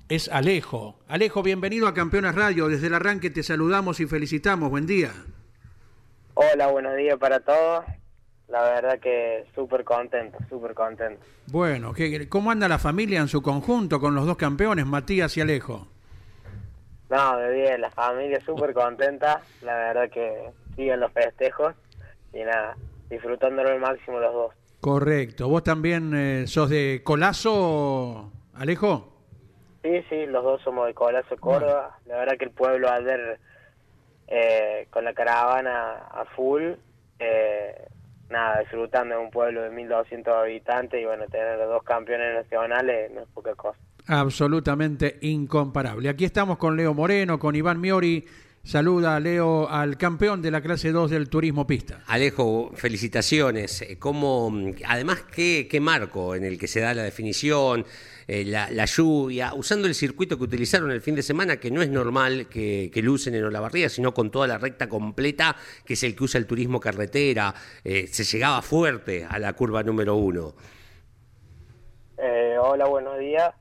[0.09, 0.99] es Alejo.
[1.09, 2.68] Alejo, bienvenido a Campeones Radio.
[2.68, 4.70] Desde el arranque te saludamos y felicitamos.
[4.70, 5.12] Buen día.
[6.34, 7.84] Hola, buenos días para todos.
[8.49, 11.24] La verdad que súper contento, súper contento.
[11.47, 15.40] Bueno, ¿qué- ¿cómo anda la familia en su conjunto con los dos campeones, Matías y
[15.40, 15.88] Alejo?
[17.09, 21.74] No, de bien, la familia súper contenta, la verdad que siguen los festejos
[22.32, 22.76] y nada,
[23.11, 24.55] disfrutándolo al máximo los dos.
[24.80, 25.49] Correcto.
[25.49, 29.11] ¿Vos también eh, sos de Colazo, Alejo?
[29.83, 31.99] Sí, sí, los dos somos de Colazo, Córdoba.
[32.07, 33.41] La verdad que el pueblo ayer
[34.28, 36.62] eh, con la caravana a full,
[37.18, 37.74] eh,
[38.30, 43.11] nada, disfrutando de un pueblo de 1.200 habitantes y bueno, tener los dos campeones nacionales
[43.12, 43.78] no es poca cosa.
[44.07, 46.09] Absolutamente incomparable.
[46.09, 48.24] Aquí estamos con Leo Moreno, con Iván Miori.
[48.64, 52.05] Saluda Leo al campeón de la clase 2 del turismo pista.
[52.07, 53.83] Alejo, felicitaciones.
[53.83, 57.85] Eh, ¿Cómo, mm, además, ¿qué, qué marco en el que se da la definición,
[58.33, 61.83] eh, la, la lluvia, usando el circuito que utilizaron el fin de semana, que no
[61.83, 65.55] es normal que, que lo usen en Olavarría, sino con toda la recta completa,
[65.85, 67.53] que es el que usa el turismo carretera.
[67.85, 70.55] Eh, se llegaba fuerte a la curva número uno.
[72.16, 73.53] Eh, hola, buenos días.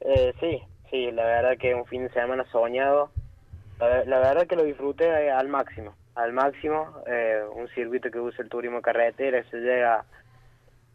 [0.00, 0.62] Eh, sí,
[0.92, 3.10] sí, la verdad que un fin de semana soñado.
[3.80, 7.02] La, verdad que lo disfruté al máximo, al máximo.
[7.08, 10.04] eh, un circuito que usa el turismo carretera, se llega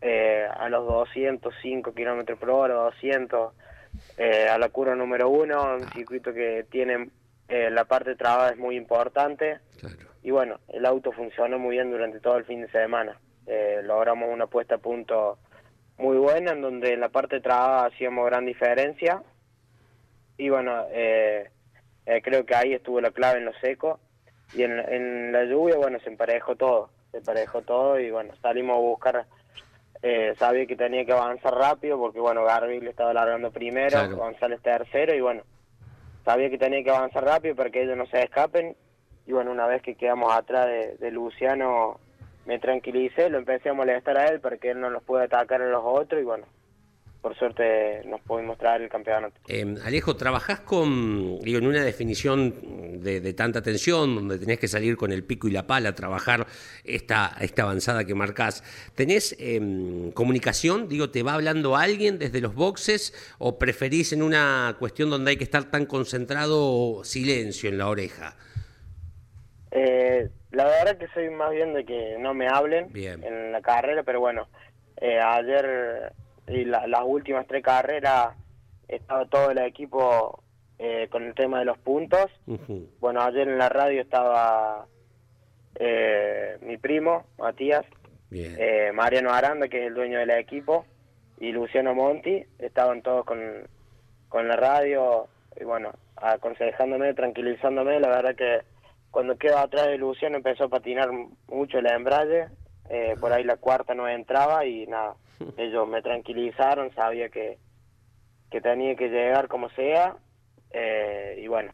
[0.02, 3.54] eh, a los 205 kilómetros por hora, 200,
[4.18, 7.10] eh, a la curva número uno, un circuito que tiene
[7.48, 9.60] eh, la parte trabada es muy importante.
[9.80, 9.96] Claro.
[10.24, 13.20] Y bueno, el auto funcionó muy bien durante todo el fin de semana.
[13.46, 15.38] Eh, logramos una puesta a punto
[15.98, 19.22] muy buena, en donde en la parte trabada hacíamos gran diferencia.
[20.38, 20.86] Y bueno,
[22.24, 24.00] creo que ahí estuvo la clave en lo seco.
[24.54, 26.90] Y en, en la lluvia, bueno, se emparejó todo.
[27.12, 29.26] Se emparejó todo y bueno, salimos a buscar.
[30.08, 34.18] Eh, sabía que tenía que avanzar rápido porque bueno, Garville estaba largando primero, Claro.
[34.18, 35.42] González tercero y bueno,
[36.24, 38.76] sabía que tenía que avanzar rápido para que ellos no se escapen.
[39.26, 42.00] Y bueno, una vez que quedamos atrás de, de Luciano,
[42.46, 45.64] me tranquilicé, lo empecé a molestar a él para que él no los pueda atacar
[45.64, 46.46] a los otros y bueno,
[47.26, 49.34] por suerte nos pudimos traer el campeonato.
[49.48, 54.68] Eh, Alejo, trabajás con, digo, en una definición de, de tanta tensión, donde tenés que
[54.68, 56.46] salir con el pico y la pala a trabajar
[56.84, 58.64] esta, esta avanzada que marcás.
[58.94, 60.88] ¿Tenés eh, comunicación?
[60.88, 65.38] Digo, ¿te va hablando alguien desde los boxes o preferís en una cuestión donde hay
[65.38, 68.36] que estar tan concentrado silencio en la oreja?
[69.72, 73.24] Eh, la verdad que soy más bien de que no me hablen Bien.
[73.24, 74.48] en la carrera, pero bueno,
[75.02, 76.14] eh, ayer
[76.48, 78.36] y la- las últimas tres carreras
[78.88, 80.42] estaba todo el equipo
[80.78, 82.26] eh, con el tema de los puntos.
[83.00, 84.86] Bueno, ayer en la radio estaba
[85.80, 87.86] eh, mi primo, Matías,
[88.58, 90.86] eh, Mariano Aranda, que es el dueño del equipo,
[91.40, 93.40] y Luciano Monti, estaban todos con,
[94.30, 95.28] con la radio,
[95.60, 98.62] y bueno, aconsejándome, tranquilizándome, la verdad que
[99.12, 101.10] cuando quedo atrás de Luciano empezó a patinar
[101.48, 102.48] mucho el embrague,
[102.90, 105.16] eh, por ahí la cuarta no entraba y nada,
[105.58, 107.58] ellos me tranquilizaron, sabía que,
[108.52, 110.16] que tenía que llegar como sea,
[110.72, 111.72] eh, y bueno,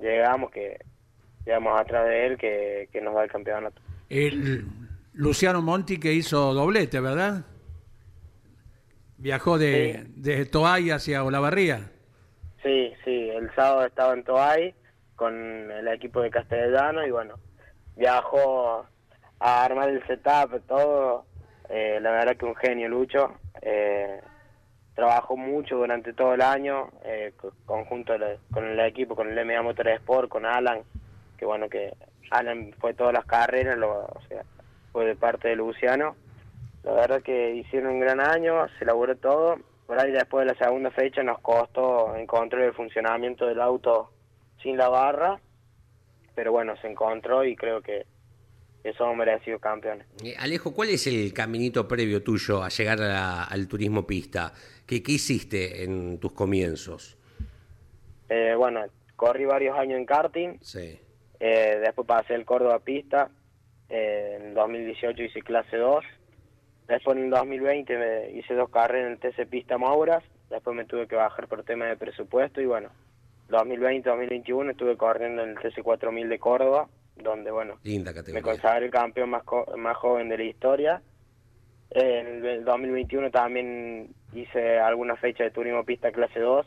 [0.00, 0.78] llegamos que
[1.44, 3.80] llegamos atrás de él que, que nos da el campeonato.
[4.08, 4.64] El
[5.12, 7.44] Luciano Monti que hizo doblete, ¿verdad?
[9.18, 11.90] Viajó de, de Toay hacia Olavarría.
[12.62, 14.74] Sí, sí, el sábado estaba en Toay
[15.16, 17.34] con el equipo de Castellano y bueno,
[17.96, 18.86] viajó
[19.38, 21.24] a armar el setup, todo.
[21.72, 23.40] Eh, la verdad que un genio Lucho.
[23.62, 24.20] Eh,
[24.94, 28.12] trabajó mucho durante todo el año, eh, co- conjunto
[28.50, 30.84] con el equipo, con el MA Motorsport, con Alan,
[31.38, 31.94] que bueno que
[32.30, 34.44] Alan fue todas las carreras, lo, o sea,
[34.92, 36.16] fue de parte de Luciano.
[36.82, 39.56] La verdad que hicieron un gran año, se elaboró todo.
[39.86, 44.10] Por ahí después de la segunda fecha nos costó encontrar el funcionamiento del auto
[44.62, 45.40] sin la barra,
[46.34, 48.06] pero bueno, se encontró y creo que,
[48.82, 50.06] que somos merecidos campeones.
[50.24, 54.52] Eh, Alejo, ¿cuál es el caminito previo tuyo a llegar a al turismo pista?
[54.86, 57.16] ¿Qué, ¿Qué hiciste en tus comienzos?
[58.28, 58.80] Eh, bueno,
[59.16, 60.98] corrí varios años en karting, Sí.
[61.38, 63.30] eh, después pasé el Córdoba Pista,
[63.88, 66.04] eh, en 2018 hice clase 2,
[66.88, 70.86] después en el 2020 me hice dos carreras en el TC Pista Mauras, después me
[70.86, 72.88] tuve que bajar por tema de presupuesto y bueno,
[73.50, 78.90] 2020-2021 estuve corriendo en el TC 4000 de Córdoba, donde bueno, Linda me consagré el
[78.92, 81.02] campeón más, co- más joven de la historia.
[81.90, 86.66] En el 2021 también hice alguna fecha de turismo pista clase 2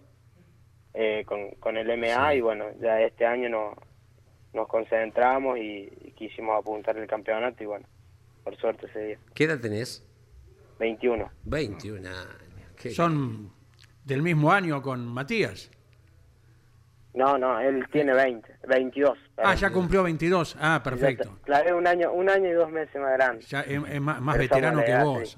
[0.93, 3.73] eh, con, con el MA y bueno, ya este año no,
[4.53, 7.87] nos concentramos y, y quisimos apuntar el campeonato y bueno,
[8.43, 9.17] por suerte ese día.
[9.33, 10.05] ¿Qué edad tenés?
[10.79, 11.31] 21.
[11.43, 12.27] 21 años.
[12.79, 13.51] Qué- Son
[14.03, 15.71] del mismo año con Matías.
[17.15, 19.17] No, no, él tiene 20, 22.
[19.17, 19.55] Ah, perdón.
[19.55, 20.57] ya cumplió 22.
[20.59, 21.39] Ah, perfecto.
[21.45, 23.41] Claro, es un año, un año y dos meses más grande.
[23.45, 25.37] Ya es, es más, veterano que edad, vos.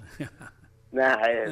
[0.92, 1.52] Nah, es,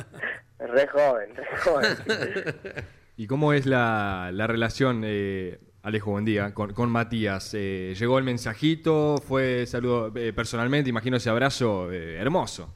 [0.60, 1.98] es re joven, re joven.
[3.18, 5.04] ¿Y cómo es la, la relación?
[5.06, 6.52] Eh, Alejo, buen día.
[6.56, 7.54] Con, con Matías.
[7.54, 12.74] Eh, llegó el mensajito, fue saludo eh, personalmente, imagino ese abrazo eh, hermoso.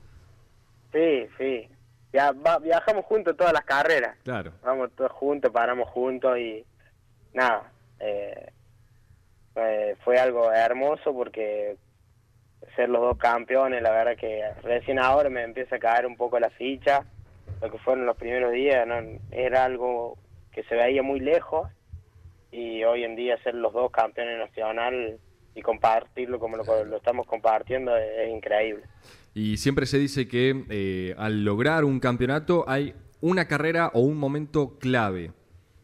[0.93, 1.67] Sí, sí.
[2.13, 4.15] Ya, va- viajamos juntos todas las carreras.
[4.23, 4.51] Claro.
[4.63, 6.63] Vamos todos juntos, paramos juntos y
[7.39, 7.71] nada.
[7.99, 11.77] eh, fue algo hermoso porque
[12.75, 16.39] ser los dos campeones, la verdad que recién ahora me empieza a caer un poco
[16.39, 17.05] la ficha.
[17.61, 18.87] Lo que fueron los primeros días
[19.31, 20.17] era algo
[20.51, 21.69] que se veía muy lejos
[22.51, 25.19] y hoy en día ser los dos campeones nacional
[25.55, 28.83] y compartirlo como lo, lo estamos compartiendo es, es increíble.
[29.33, 34.17] Y siempre se dice que eh, al lograr un campeonato hay una carrera o un
[34.17, 35.31] momento clave.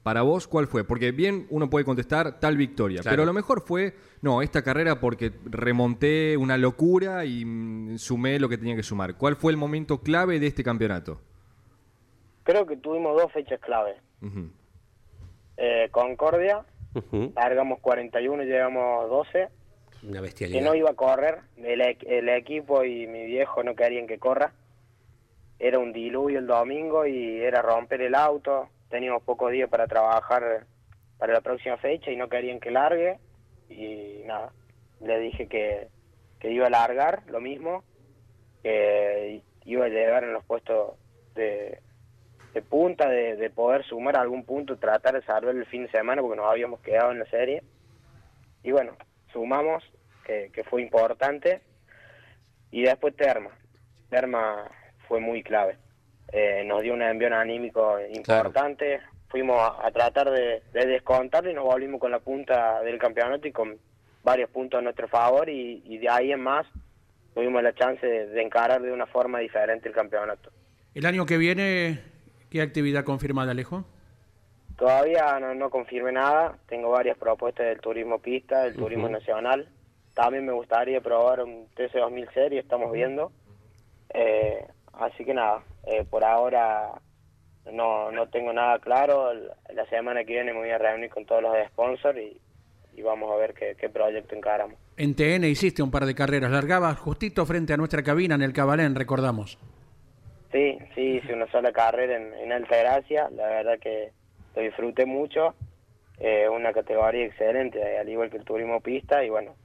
[0.06, 0.84] Para vos, ¿cuál fue?
[0.84, 3.14] Porque bien uno puede contestar tal victoria, Claro.
[3.14, 8.38] pero a lo mejor fue, no, esta carrera porque remonté una locura y mm, sumé
[8.38, 9.18] lo que tenía que sumar.
[9.18, 11.22] ¿Cuál fue el momento clave de este campeonato?
[12.44, 13.96] Creo que tuvimos dos fechas clave.
[15.58, 16.64] Eh, Concordia,
[17.36, 19.48] largamos 41 y llegamos 12.
[20.04, 20.62] Una Que bestialidad.
[20.62, 24.54] no iba a correr, el, el equipo y mi viejo no querían que corra.
[25.58, 28.70] Era un diluvio el domingo y era romper el auto.
[28.96, 30.68] Teníamos pocos días para trabajar
[31.18, 33.20] para la próxima fecha y no querían que largue.
[33.68, 34.54] Y nada,
[35.02, 35.90] le dije que,
[36.40, 37.84] que iba a largar, lo mismo,
[38.64, 40.94] que iba a llegar en los puestos
[41.34, 41.82] de,
[42.70, 46.38] punta, de, de poder sumar algún punto, tratar de salvar el fin de semana porque
[46.38, 47.64] nos habíamos quedado en la serie.
[48.64, 48.96] Y bueno,
[49.34, 49.84] sumamos,
[50.24, 51.60] que, que fue importante.
[52.72, 53.50] Y después Terma.
[54.10, 54.72] Terma
[55.10, 55.80] fue muy clave.
[56.32, 59.00] Eh, nos dio un envión anímico importante.
[59.30, 63.48] Fuimos a, a tratar de, de descontar y nos volvimos con la punta del campeonato
[63.48, 63.78] y con
[64.24, 65.50] varios puntos a nuestro favor.
[65.50, 66.66] Y, y de ahí en más
[67.34, 70.52] tuvimos la chance de, de encarar de una forma diferente el campeonato.
[70.94, 72.00] El año que viene,
[72.50, 73.86] ¿qué actividad confirmada, Alejo?
[74.78, 76.58] Todavía no, no confirmé nada.
[76.68, 79.70] Tengo varias propuestas del turismo pista, del turismo nacional.
[80.14, 83.32] También me gustaría probar un TC2000 serie, estamos viendo.
[84.14, 86.92] Eh, así que nada, eh, por ahora
[87.72, 89.34] no, no tengo nada claro.
[89.74, 92.40] La semana que viene me voy a reunir con todos los sponsors y,
[92.96, 94.78] y vamos a ver qué, qué proyecto encaramos.
[94.98, 98.54] En TN hiciste un par de carreras, largabas justito frente a nuestra cabina en el
[98.54, 99.58] Cabalén, recordamos.
[100.52, 104.12] Sí, sí, hice una sola carrera en, en Altagracia, la verdad que
[104.56, 105.54] lo disfruté mucho,
[106.18, 109.56] eh, una categoría excelente, al igual que el turismo pista, y bueno,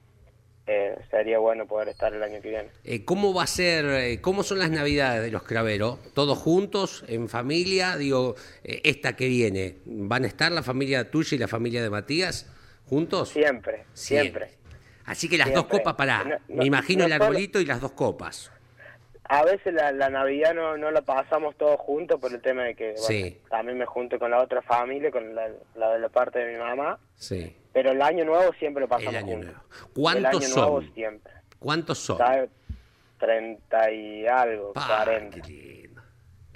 [0.73, 2.69] eh, sería bueno poder estar el año que viene.
[2.85, 5.99] Eh, ¿Cómo va a ser, eh, cómo son las navidades de los Craveros?
[6.15, 7.97] ¿Todos juntos, en familia?
[7.97, 11.91] Digo, eh, esta que viene, ¿van a estar la familia tuya y la familia de
[11.91, 12.47] Matías
[12.87, 13.31] juntos?
[13.31, 14.51] Siempre, siempre.
[15.07, 15.69] Así que las Siempre.
[15.79, 18.53] dos copas, No, no, me imagino no el solo- arbolito y las dos copas.
[19.25, 22.75] A veces la, la Navidad no, no la pasamos todos juntos por el tema de
[22.75, 23.39] que bueno, Sí.
[23.49, 26.59] también me junto con la otra familia, con la, la de la parte de mi
[26.59, 29.53] mamá, Sí, pero el año nuevo siempre lo pasamos el año juntos.
[29.53, 29.65] nuevo.
[29.87, 30.95] el ¿Cuántos año nuevo son?
[30.95, 31.33] siempre.
[31.59, 32.19] ¿Cuántos son?
[33.19, 35.41] 30 y algo, Pa, 40.
[35.43, 36.03] qué lindo,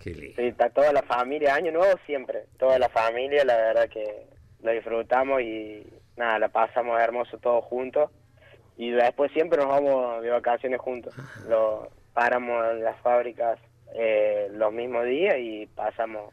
[0.03, 0.35] qué lindo.
[0.37, 4.27] Sí, está toda la familia, año nuevo siempre, toda la familia, la verdad que
[4.63, 5.87] lo disfrutamos y
[6.17, 8.11] nada, la pasamos hermoso todos juntos
[8.79, 11.15] y después siempre nos vamos de vacaciones juntos,
[11.49, 13.59] lo paramos en las fábricas
[13.95, 16.33] eh, los mismos días y pasamos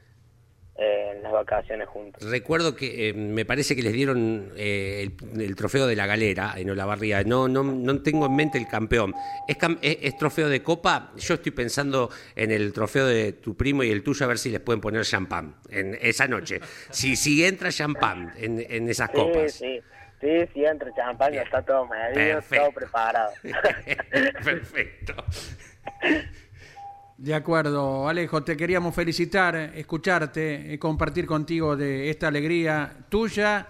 [0.83, 2.27] eh, las vacaciones juntos.
[2.27, 6.55] Recuerdo que eh, me parece que les dieron eh, el, el trofeo de la galera
[6.57, 7.23] en Olavarría.
[7.23, 9.13] No, no, no tengo en mente el campeón.
[9.47, 11.11] ¿Es, cam- es- es trofeo de copa?
[11.17, 14.49] Yo estoy pensando en el trofeo de tu primo y el tuyo a ver si
[14.49, 16.59] les pueden poner champán en esa noche.
[16.89, 19.51] Si, si entra champán en, en esas Sí, copas.
[19.53, 19.81] sí,
[20.19, 23.33] sí, sí, entre champaña, está todo medido, todo preparado.
[24.43, 25.13] Perfecto.
[27.21, 33.67] De acuerdo, Alejo, te queríamos felicitar, escucharte, eh, compartir contigo de esta alegría tuya,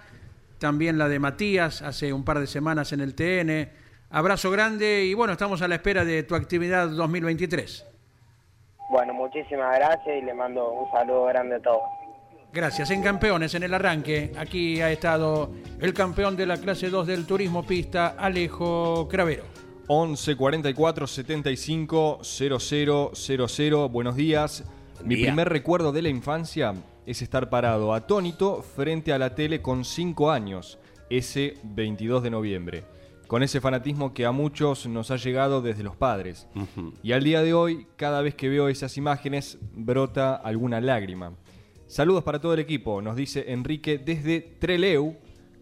[0.58, 3.68] también la de Matías hace un par de semanas en el TN.
[4.08, 7.86] Abrazo grande y bueno, estamos a la espera de tu actividad 2023.
[8.88, 11.82] bueno, muchísimas gracias y le mando un saludo grande a todos.
[12.54, 12.90] Gracias.
[12.90, 17.26] En campeones, en el arranque, aquí ha estado el campeón de la clase 2 del
[17.26, 19.51] turismo pista, Alejo Cravero.
[19.94, 23.88] 11 44 75 00 00.
[23.90, 24.64] Buenos días.
[25.04, 25.26] Mi día.
[25.26, 26.72] primer recuerdo de la infancia
[27.04, 30.78] es estar parado atónito frente a la tele con 5 años,
[31.10, 32.84] ese 22 de noviembre,
[33.26, 36.46] con ese fanatismo que a muchos nos ha llegado desde los padres.
[37.02, 41.34] Y al día de hoy, cada vez que veo esas imágenes, brota alguna lágrima.
[41.86, 45.18] Saludos para todo el equipo, nos dice Enrique desde Treleu,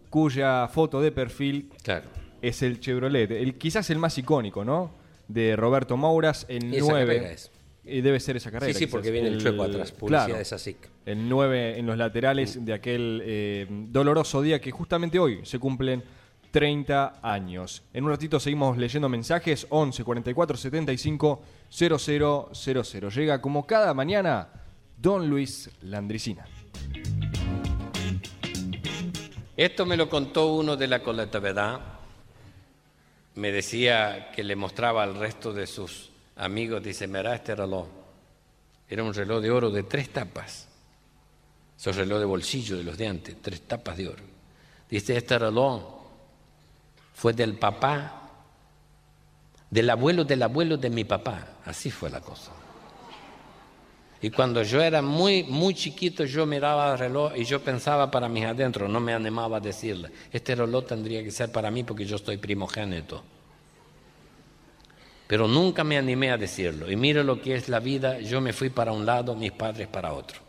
[0.09, 2.20] cuya foto de perfil Claro.
[2.41, 4.91] Es el Chevrolet, el, quizás el más icónico, ¿no?
[5.27, 7.15] De Roberto Mouras, el Y esa 9.
[7.15, 7.51] carrera es.
[7.83, 8.73] Y debe ser esa carrera.
[8.73, 8.91] Sí, sí, quizás.
[8.91, 10.77] porque viene el chueco atrás, publicidad de SACIC.
[11.05, 16.03] El 9 en los laterales de aquel eh, doloroso día que justamente hoy se cumplen
[16.51, 17.81] 30 años.
[17.93, 23.09] En un ratito seguimos leyendo mensajes 11 44 75 0000.
[23.09, 24.49] Llega como cada mañana
[24.97, 26.45] Don Luis Landricina.
[29.57, 32.00] Esto me lo contó uno de la colectividad.
[33.35, 37.87] Me decía que le mostraba al resto de sus amigos, dice, mira este reloj.
[38.89, 40.67] Era un reloj de oro de tres tapas.
[41.77, 44.23] Esos reloj de bolsillo de los de antes, tres tapas de oro.
[44.89, 45.81] Dice, este reloj
[47.13, 48.29] fue del papá,
[49.69, 51.47] del abuelo del abuelo de mi papá.
[51.65, 52.51] Así fue la cosa.
[54.21, 58.29] Y cuando yo era muy, muy chiquito, yo miraba el reloj y yo pensaba para
[58.29, 62.05] mis adentro, no me animaba a decirle, este reloj tendría que ser para mí porque
[62.05, 63.23] yo estoy primogénito.
[65.27, 66.91] Pero nunca me animé a decirlo.
[66.91, 69.87] Y mire lo que es la vida, yo me fui para un lado, mis padres
[69.87, 70.39] para otro.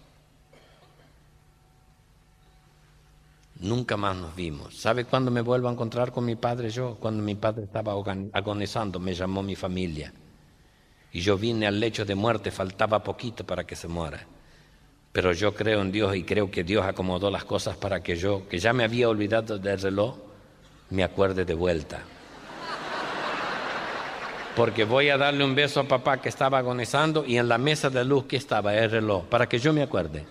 [3.61, 4.77] Nunca más nos vimos.
[4.79, 6.97] ¿Sabe cuándo me vuelvo a encontrar con mi padre yo?
[7.01, 10.13] Cuando mi padre estaba agon- agonizando, me llamó mi familia.
[11.13, 14.27] Y yo vine al lecho de muerte, faltaba poquito para que se muera.
[15.13, 18.49] Pero yo creo en Dios y creo que Dios acomodó las cosas para que yo,
[18.49, 20.17] que ya me había olvidado del reloj,
[20.89, 22.03] me acuerde de vuelta.
[24.57, 27.91] Porque voy a darle un beso a papá que estaba agonizando y en la mesa
[27.91, 30.25] de luz que estaba el reloj, para que yo me acuerde.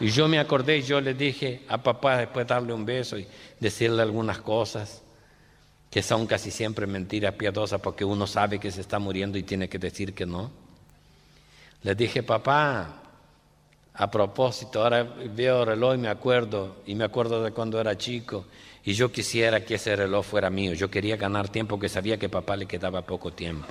[0.00, 3.26] Y yo me acordé y yo le dije a papá después darle un beso y
[3.60, 5.01] decirle algunas cosas
[5.92, 9.68] que son casi siempre mentiras piadosas porque uno sabe que se está muriendo y tiene
[9.68, 10.50] que decir que no.
[11.82, 13.02] Le dije, papá,
[13.92, 17.98] a propósito, ahora veo el reloj y me acuerdo, y me acuerdo de cuando era
[17.98, 18.46] chico,
[18.82, 20.72] y yo quisiera que ese reloj fuera mío.
[20.72, 23.66] Yo quería ganar tiempo, que sabía que papá le quedaba poco tiempo.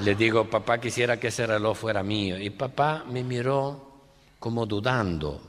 [0.00, 2.36] Le digo, papá, quisiera que ese reloj fuera mío.
[2.36, 3.92] Y papá me miró
[4.40, 5.40] como dudando.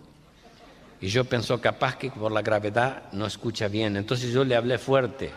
[1.01, 3.97] Y yo pensó, capaz que por la gravedad no escucha bien.
[3.97, 5.31] Entonces yo le hablé fuerte.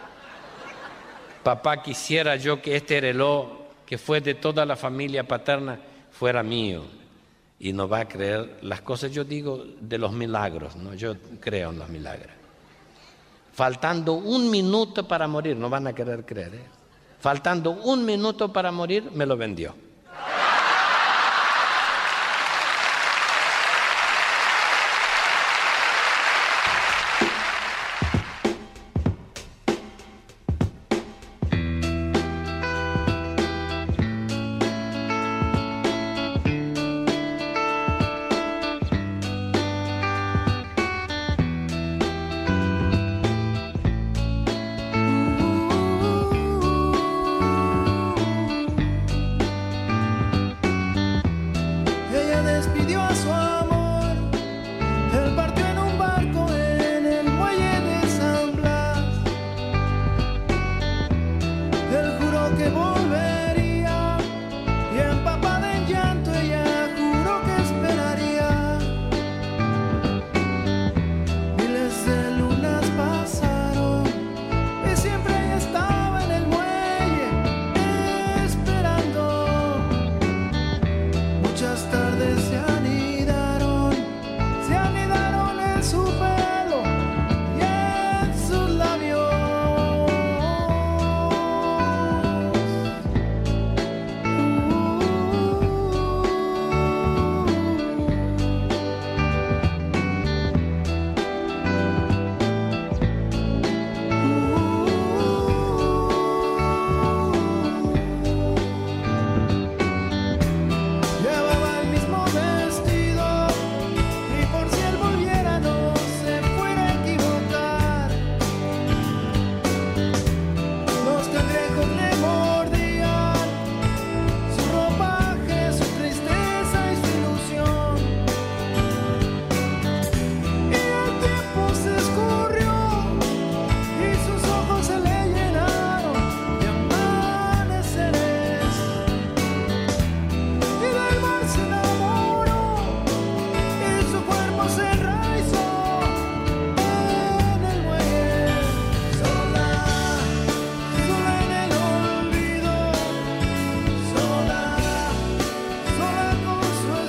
[1.43, 3.49] Papá, quisiera yo que este reloj,
[3.85, 5.79] que fue de toda la familia paterna,
[6.11, 6.85] fuera mío.
[7.59, 10.95] Y no va a creer las cosas, yo digo, de los milagros, ¿no?
[10.95, 12.33] Yo creo en los milagros.
[13.53, 16.67] Faltando un minuto para morir, no van a querer creer, ¿eh?
[17.19, 19.75] Faltando un minuto para morir, me lo vendió.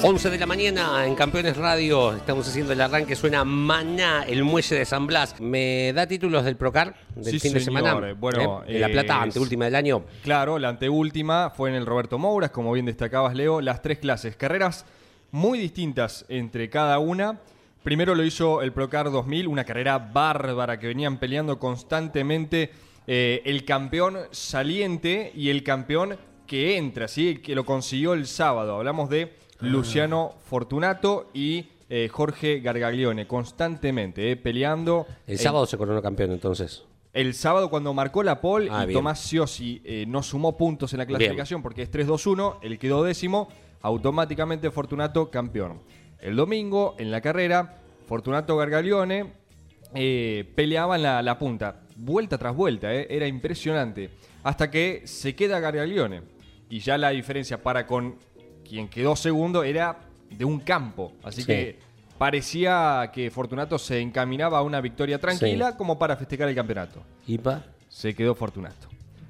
[0.01, 4.77] 11 de la mañana en Campeones Radio, estamos haciendo el arranque, suena Maná, el muelle
[4.77, 5.39] de San Blas.
[5.41, 8.13] ¿Me da títulos del Procar del Sí, fin de semana?
[8.13, 8.79] Bueno, ¿Eh?
[8.79, 10.05] La Plata, eh, anteúltima del año.
[10.23, 14.37] Claro, la anteúltima fue en el Roberto Mouras, como bien destacabas, Leo, las tres clases.
[14.37, 14.85] Carreras
[15.31, 17.39] muy distintas entre cada una.
[17.83, 22.71] Primero lo hizo el Procar 2000, una carrera bárbara que venían peleando constantemente
[23.05, 27.39] eh, el campeón saliente y el campeón que entra, ¿sí?
[27.43, 28.75] que lo consiguió el sábado.
[28.77, 35.05] Hablamos de Luciano Fortunato y eh, Jorge Gargaglione, constantemente eh, peleando.
[35.27, 36.83] El en- sábado se coronó campeón entonces.
[37.13, 38.99] el sábado cuando marcó la pole Ah, y bien.
[38.99, 43.49] Tomás Siosi eh, no sumó puntos en la clasificación porque es 3-2-1, él quedó décimo,
[43.81, 45.81] automáticamente Fortunato campeón.
[46.19, 49.33] El domingo en la carrera, Fortunato Gargaglione
[49.95, 54.11] eh, peleaban la, la punta, vuelta tras vuelta, eh, era impresionante,
[54.43, 56.21] hasta que se queda Gargaglione
[56.69, 58.15] y ya la diferencia para con
[58.69, 59.97] quien quedó segundo era
[60.29, 61.47] de un campo, así Sí.
[61.47, 61.79] que
[62.19, 67.01] parecía que Fortunato se encaminaba a una victoria tranquila como para festejar el campeonato.
[67.27, 67.63] ¿Ipa?
[67.87, 68.87] Se quedó Fortunato.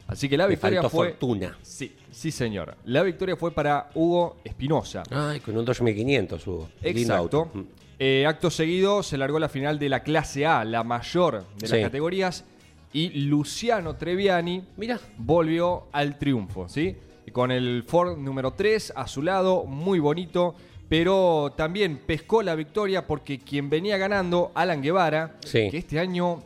[0.07, 1.09] Así que la Le victoria faltó fue.
[1.09, 1.55] fortuna.
[1.61, 2.75] Sí, sí, señor.
[2.85, 5.03] La victoria fue para Hugo Espinosa.
[5.11, 6.67] Ay, con un 2500 hubo.
[6.81, 7.51] Lindo Exacto.
[7.53, 7.61] Mm.
[7.99, 11.69] Eh, acto seguido se largó la final de la clase A, la mayor de las
[11.77, 11.81] Sí.
[11.81, 12.43] categorías,
[12.91, 14.99] y Luciano Treviani Mira.
[15.17, 16.95] volvió al triunfo, ¿sí?
[17.31, 20.55] Con el Ford número 3 a su lado, muy bonito,
[20.87, 25.69] pero también pescó la victoria porque quien venía ganando, Alan Guevara, Sí.
[25.69, 26.41] que este año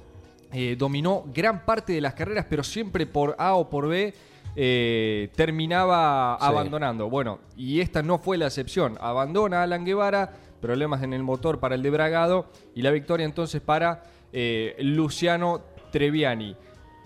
[0.51, 4.13] eh, dominó gran parte de las carreras, pero siempre por A o por B
[4.55, 6.45] eh, terminaba Sí.
[6.45, 7.09] abandonando.
[7.09, 8.97] Bueno, y esta no fue la excepción.
[9.01, 10.31] Abandona Alan Guevara,
[10.61, 15.61] problemas en el motor para el debragado y la victoria entonces para eh, Luciano
[15.91, 16.55] Treviani.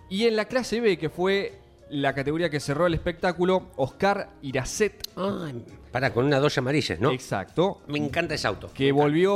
[0.09, 1.59] Y en la clase B, que fue
[1.89, 5.07] la categoría que cerró el espectáculo, Oscar Iracet.
[5.15, 7.11] Ay, para, con una doya amarilla, ¿no?
[7.11, 7.81] Exacto.
[7.87, 8.69] Me encanta ese auto.
[8.73, 9.33] Que volvió,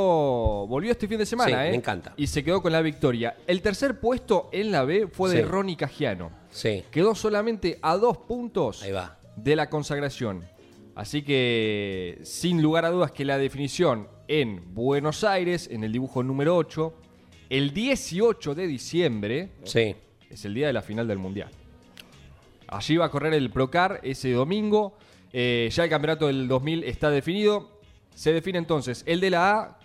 [0.68, 1.72] volvió este fin de semana, Sí, ¿eh?
[1.72, 2.14] me encanta.
[2.18, 3.36] Y se quedó con la victoria.
[3.48, 5.44] El tercer puesto en la B fue de Sí.
[5.44, 6.32] Ronnie Cagiano.
[6.52, 9.18] Sí, Quedó solamente a dos puntos ahí va.
[9.38, 10.44] de la consagración.
[10.94, 16.22] Así que, sin lugar a dudas, que la definición en Buenos Aires, en el dibujo
[16.22, 16.94] número 8,
[17.50, 19.96] el 18 de diciembre, Sí.
[20.30, 21.50] es el día de la final del Mundial.
[22.72, 24.98] Allí va a correr el Procar ese domingo.
[25.34, 27.70] Eh, ya el campeonato del 2000 está definido.
[28.16, 29.80] Se define entonces el de la A,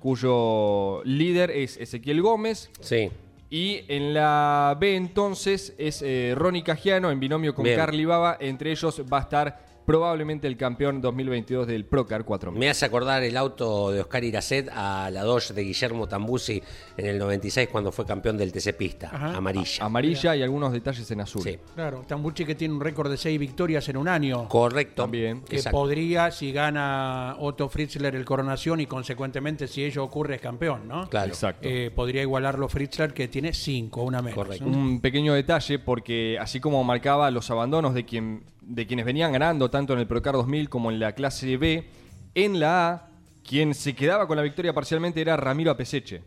[0.00, 2.70] cuyo líder es Ezequiel Gómez.
[2.80, 3.10] Sí.
[3.48, 7.76] Y en la B entonces es eh, Ronnie Cagiano en binomio con Bien.
[7.76, 8.36] Carly Baba.
[8.40, 12.58] Entre ellos va a estar probablemente el campeón 2022 del Procar 4000.
[12.58, 16.62] Me hace acordar el auto de Oscar Iracet a la Dodge de Guillermo Tambusi
[16.96, 19.36] en el 96 cuando fue campeón del TC Pista, Ajá.
[19.36, 19.84] amarilla.
[19.84, 21.42] Amarilla y algunos detalles en azul.
[21.42, 24.48] Sí, Claro, Tambucci que tiene un récord de seis victorias en un año.
[24.48, 25.02] correcto.
[25.02, 25.42] También.
[25.42, 25.78] que Exacto.
[25.78, 31.08] podría, si gana Otto Fritzler el Coronación y consecuentemente si ello ocurre es campeón, ¿no?
[31.08, 31.28] Claro.
[31.28, 31.68] Exacto.
[31.68, 34.34] Eh, podría igualarlo Fritzler que tiene cinco, una menos.
[34.36, 34.64] Correcto.
[34.64, 34.76] ¿no?
[34.76, 39.70] Un pequeño detalle, porque así como marcaba los abandonos de, quien, de quienes venían ganando
[39.70, 41.88] tanto en el Procar 2000 como en la clase B,
[42.34, 43.08] en la A,
[43.46, 46.22] quien se quedaba con la victoria parcialmente era Ramiro Apeseche.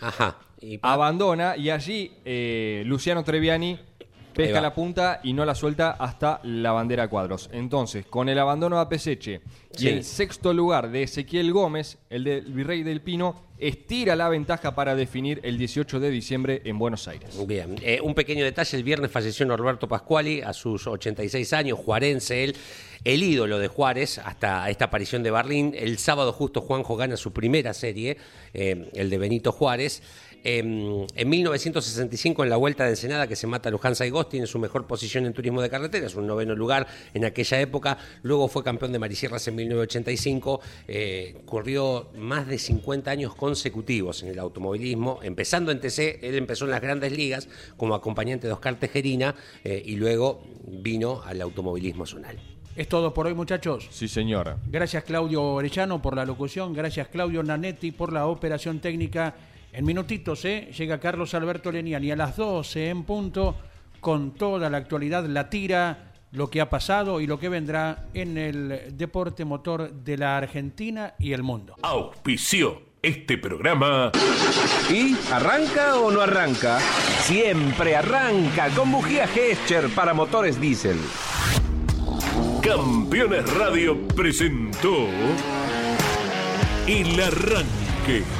[0.00, 0.36] Ajá.
[0.60, 3.78] Y Abandona y allí eh, Luciano Treviani
[4.34, 7.48] pesca la punta y no la suelta hasta la bandera a cuadros.
[7.52, 9.40] Entonces, con el abandono de Apeseche
[9.78, 14.74] y el sexto lugar de Ezequiel Gómez, el del Virrey del Pino, estira la ventaja
[14.74, 17.38] para definir el 18 de diciembre en Buenos Aires.
[17.46, 22.44] Bien, Eh, un pequeño detalle, el viernes falleció Norberto Pascuali a sus 86 años, juarense
[22.44, 22.56] él,
[23.04, 25.74] el ídolo de Juárez hasta esta aparición de Barlín.
[25.76, 28.16] El sábado justo Juanjo gana su primera serie,
[28.52, 30.02] eh, el de Benito Juárez.
[30.44, 34.58] Eh, en 1965 en la Vuelta de Ensenada que se mata Luján Saigós tiene su
[34.58, 38.62] mejor posición en turismo de carretera, es un noveno lugar en aquella época, luego fue
[38.62, 45.20] campeón de Marisierras en 1985, eh, corrió más de 50 años consecutivos en el automovilismo,
[45.22, 49.34] empezando en TC, él empezó en las grandes ligas como acompañante de Oscar Tejerina
[49.64, 52.38] eh, y luego vino al automovilismo zonal.
[52.76, 53.88] Es todo por hoy, muchachos.
[53.90, 54.56] Sí, señora.
[54.66, 59.34] Gracias Claudio Orellano por la locución, gracias Claudio Nanetti por la operación técnica.
[59.72, 60.70] En minutitos ¿eh?
[60.76, 63.56] llega Carlos Alberto Leniani a las 12 en punto
[64.00, 68.38] con toda la actualidad, la tira, lo que ha pasado y lo que vendrá en
[68.38, 71.76] el deporte motor de la Argentina y el mundo.
[71.82, 74.12] Auspició este programa.
[74.90, 76.78] ¿Y arranca o no arranca?
[77.22, 80.98] Siempre arranca con bujía Gescher para motores diésel.
[82.62, 85.06] Campeones Radio presentó
[86.86, 88.39] El Arranque.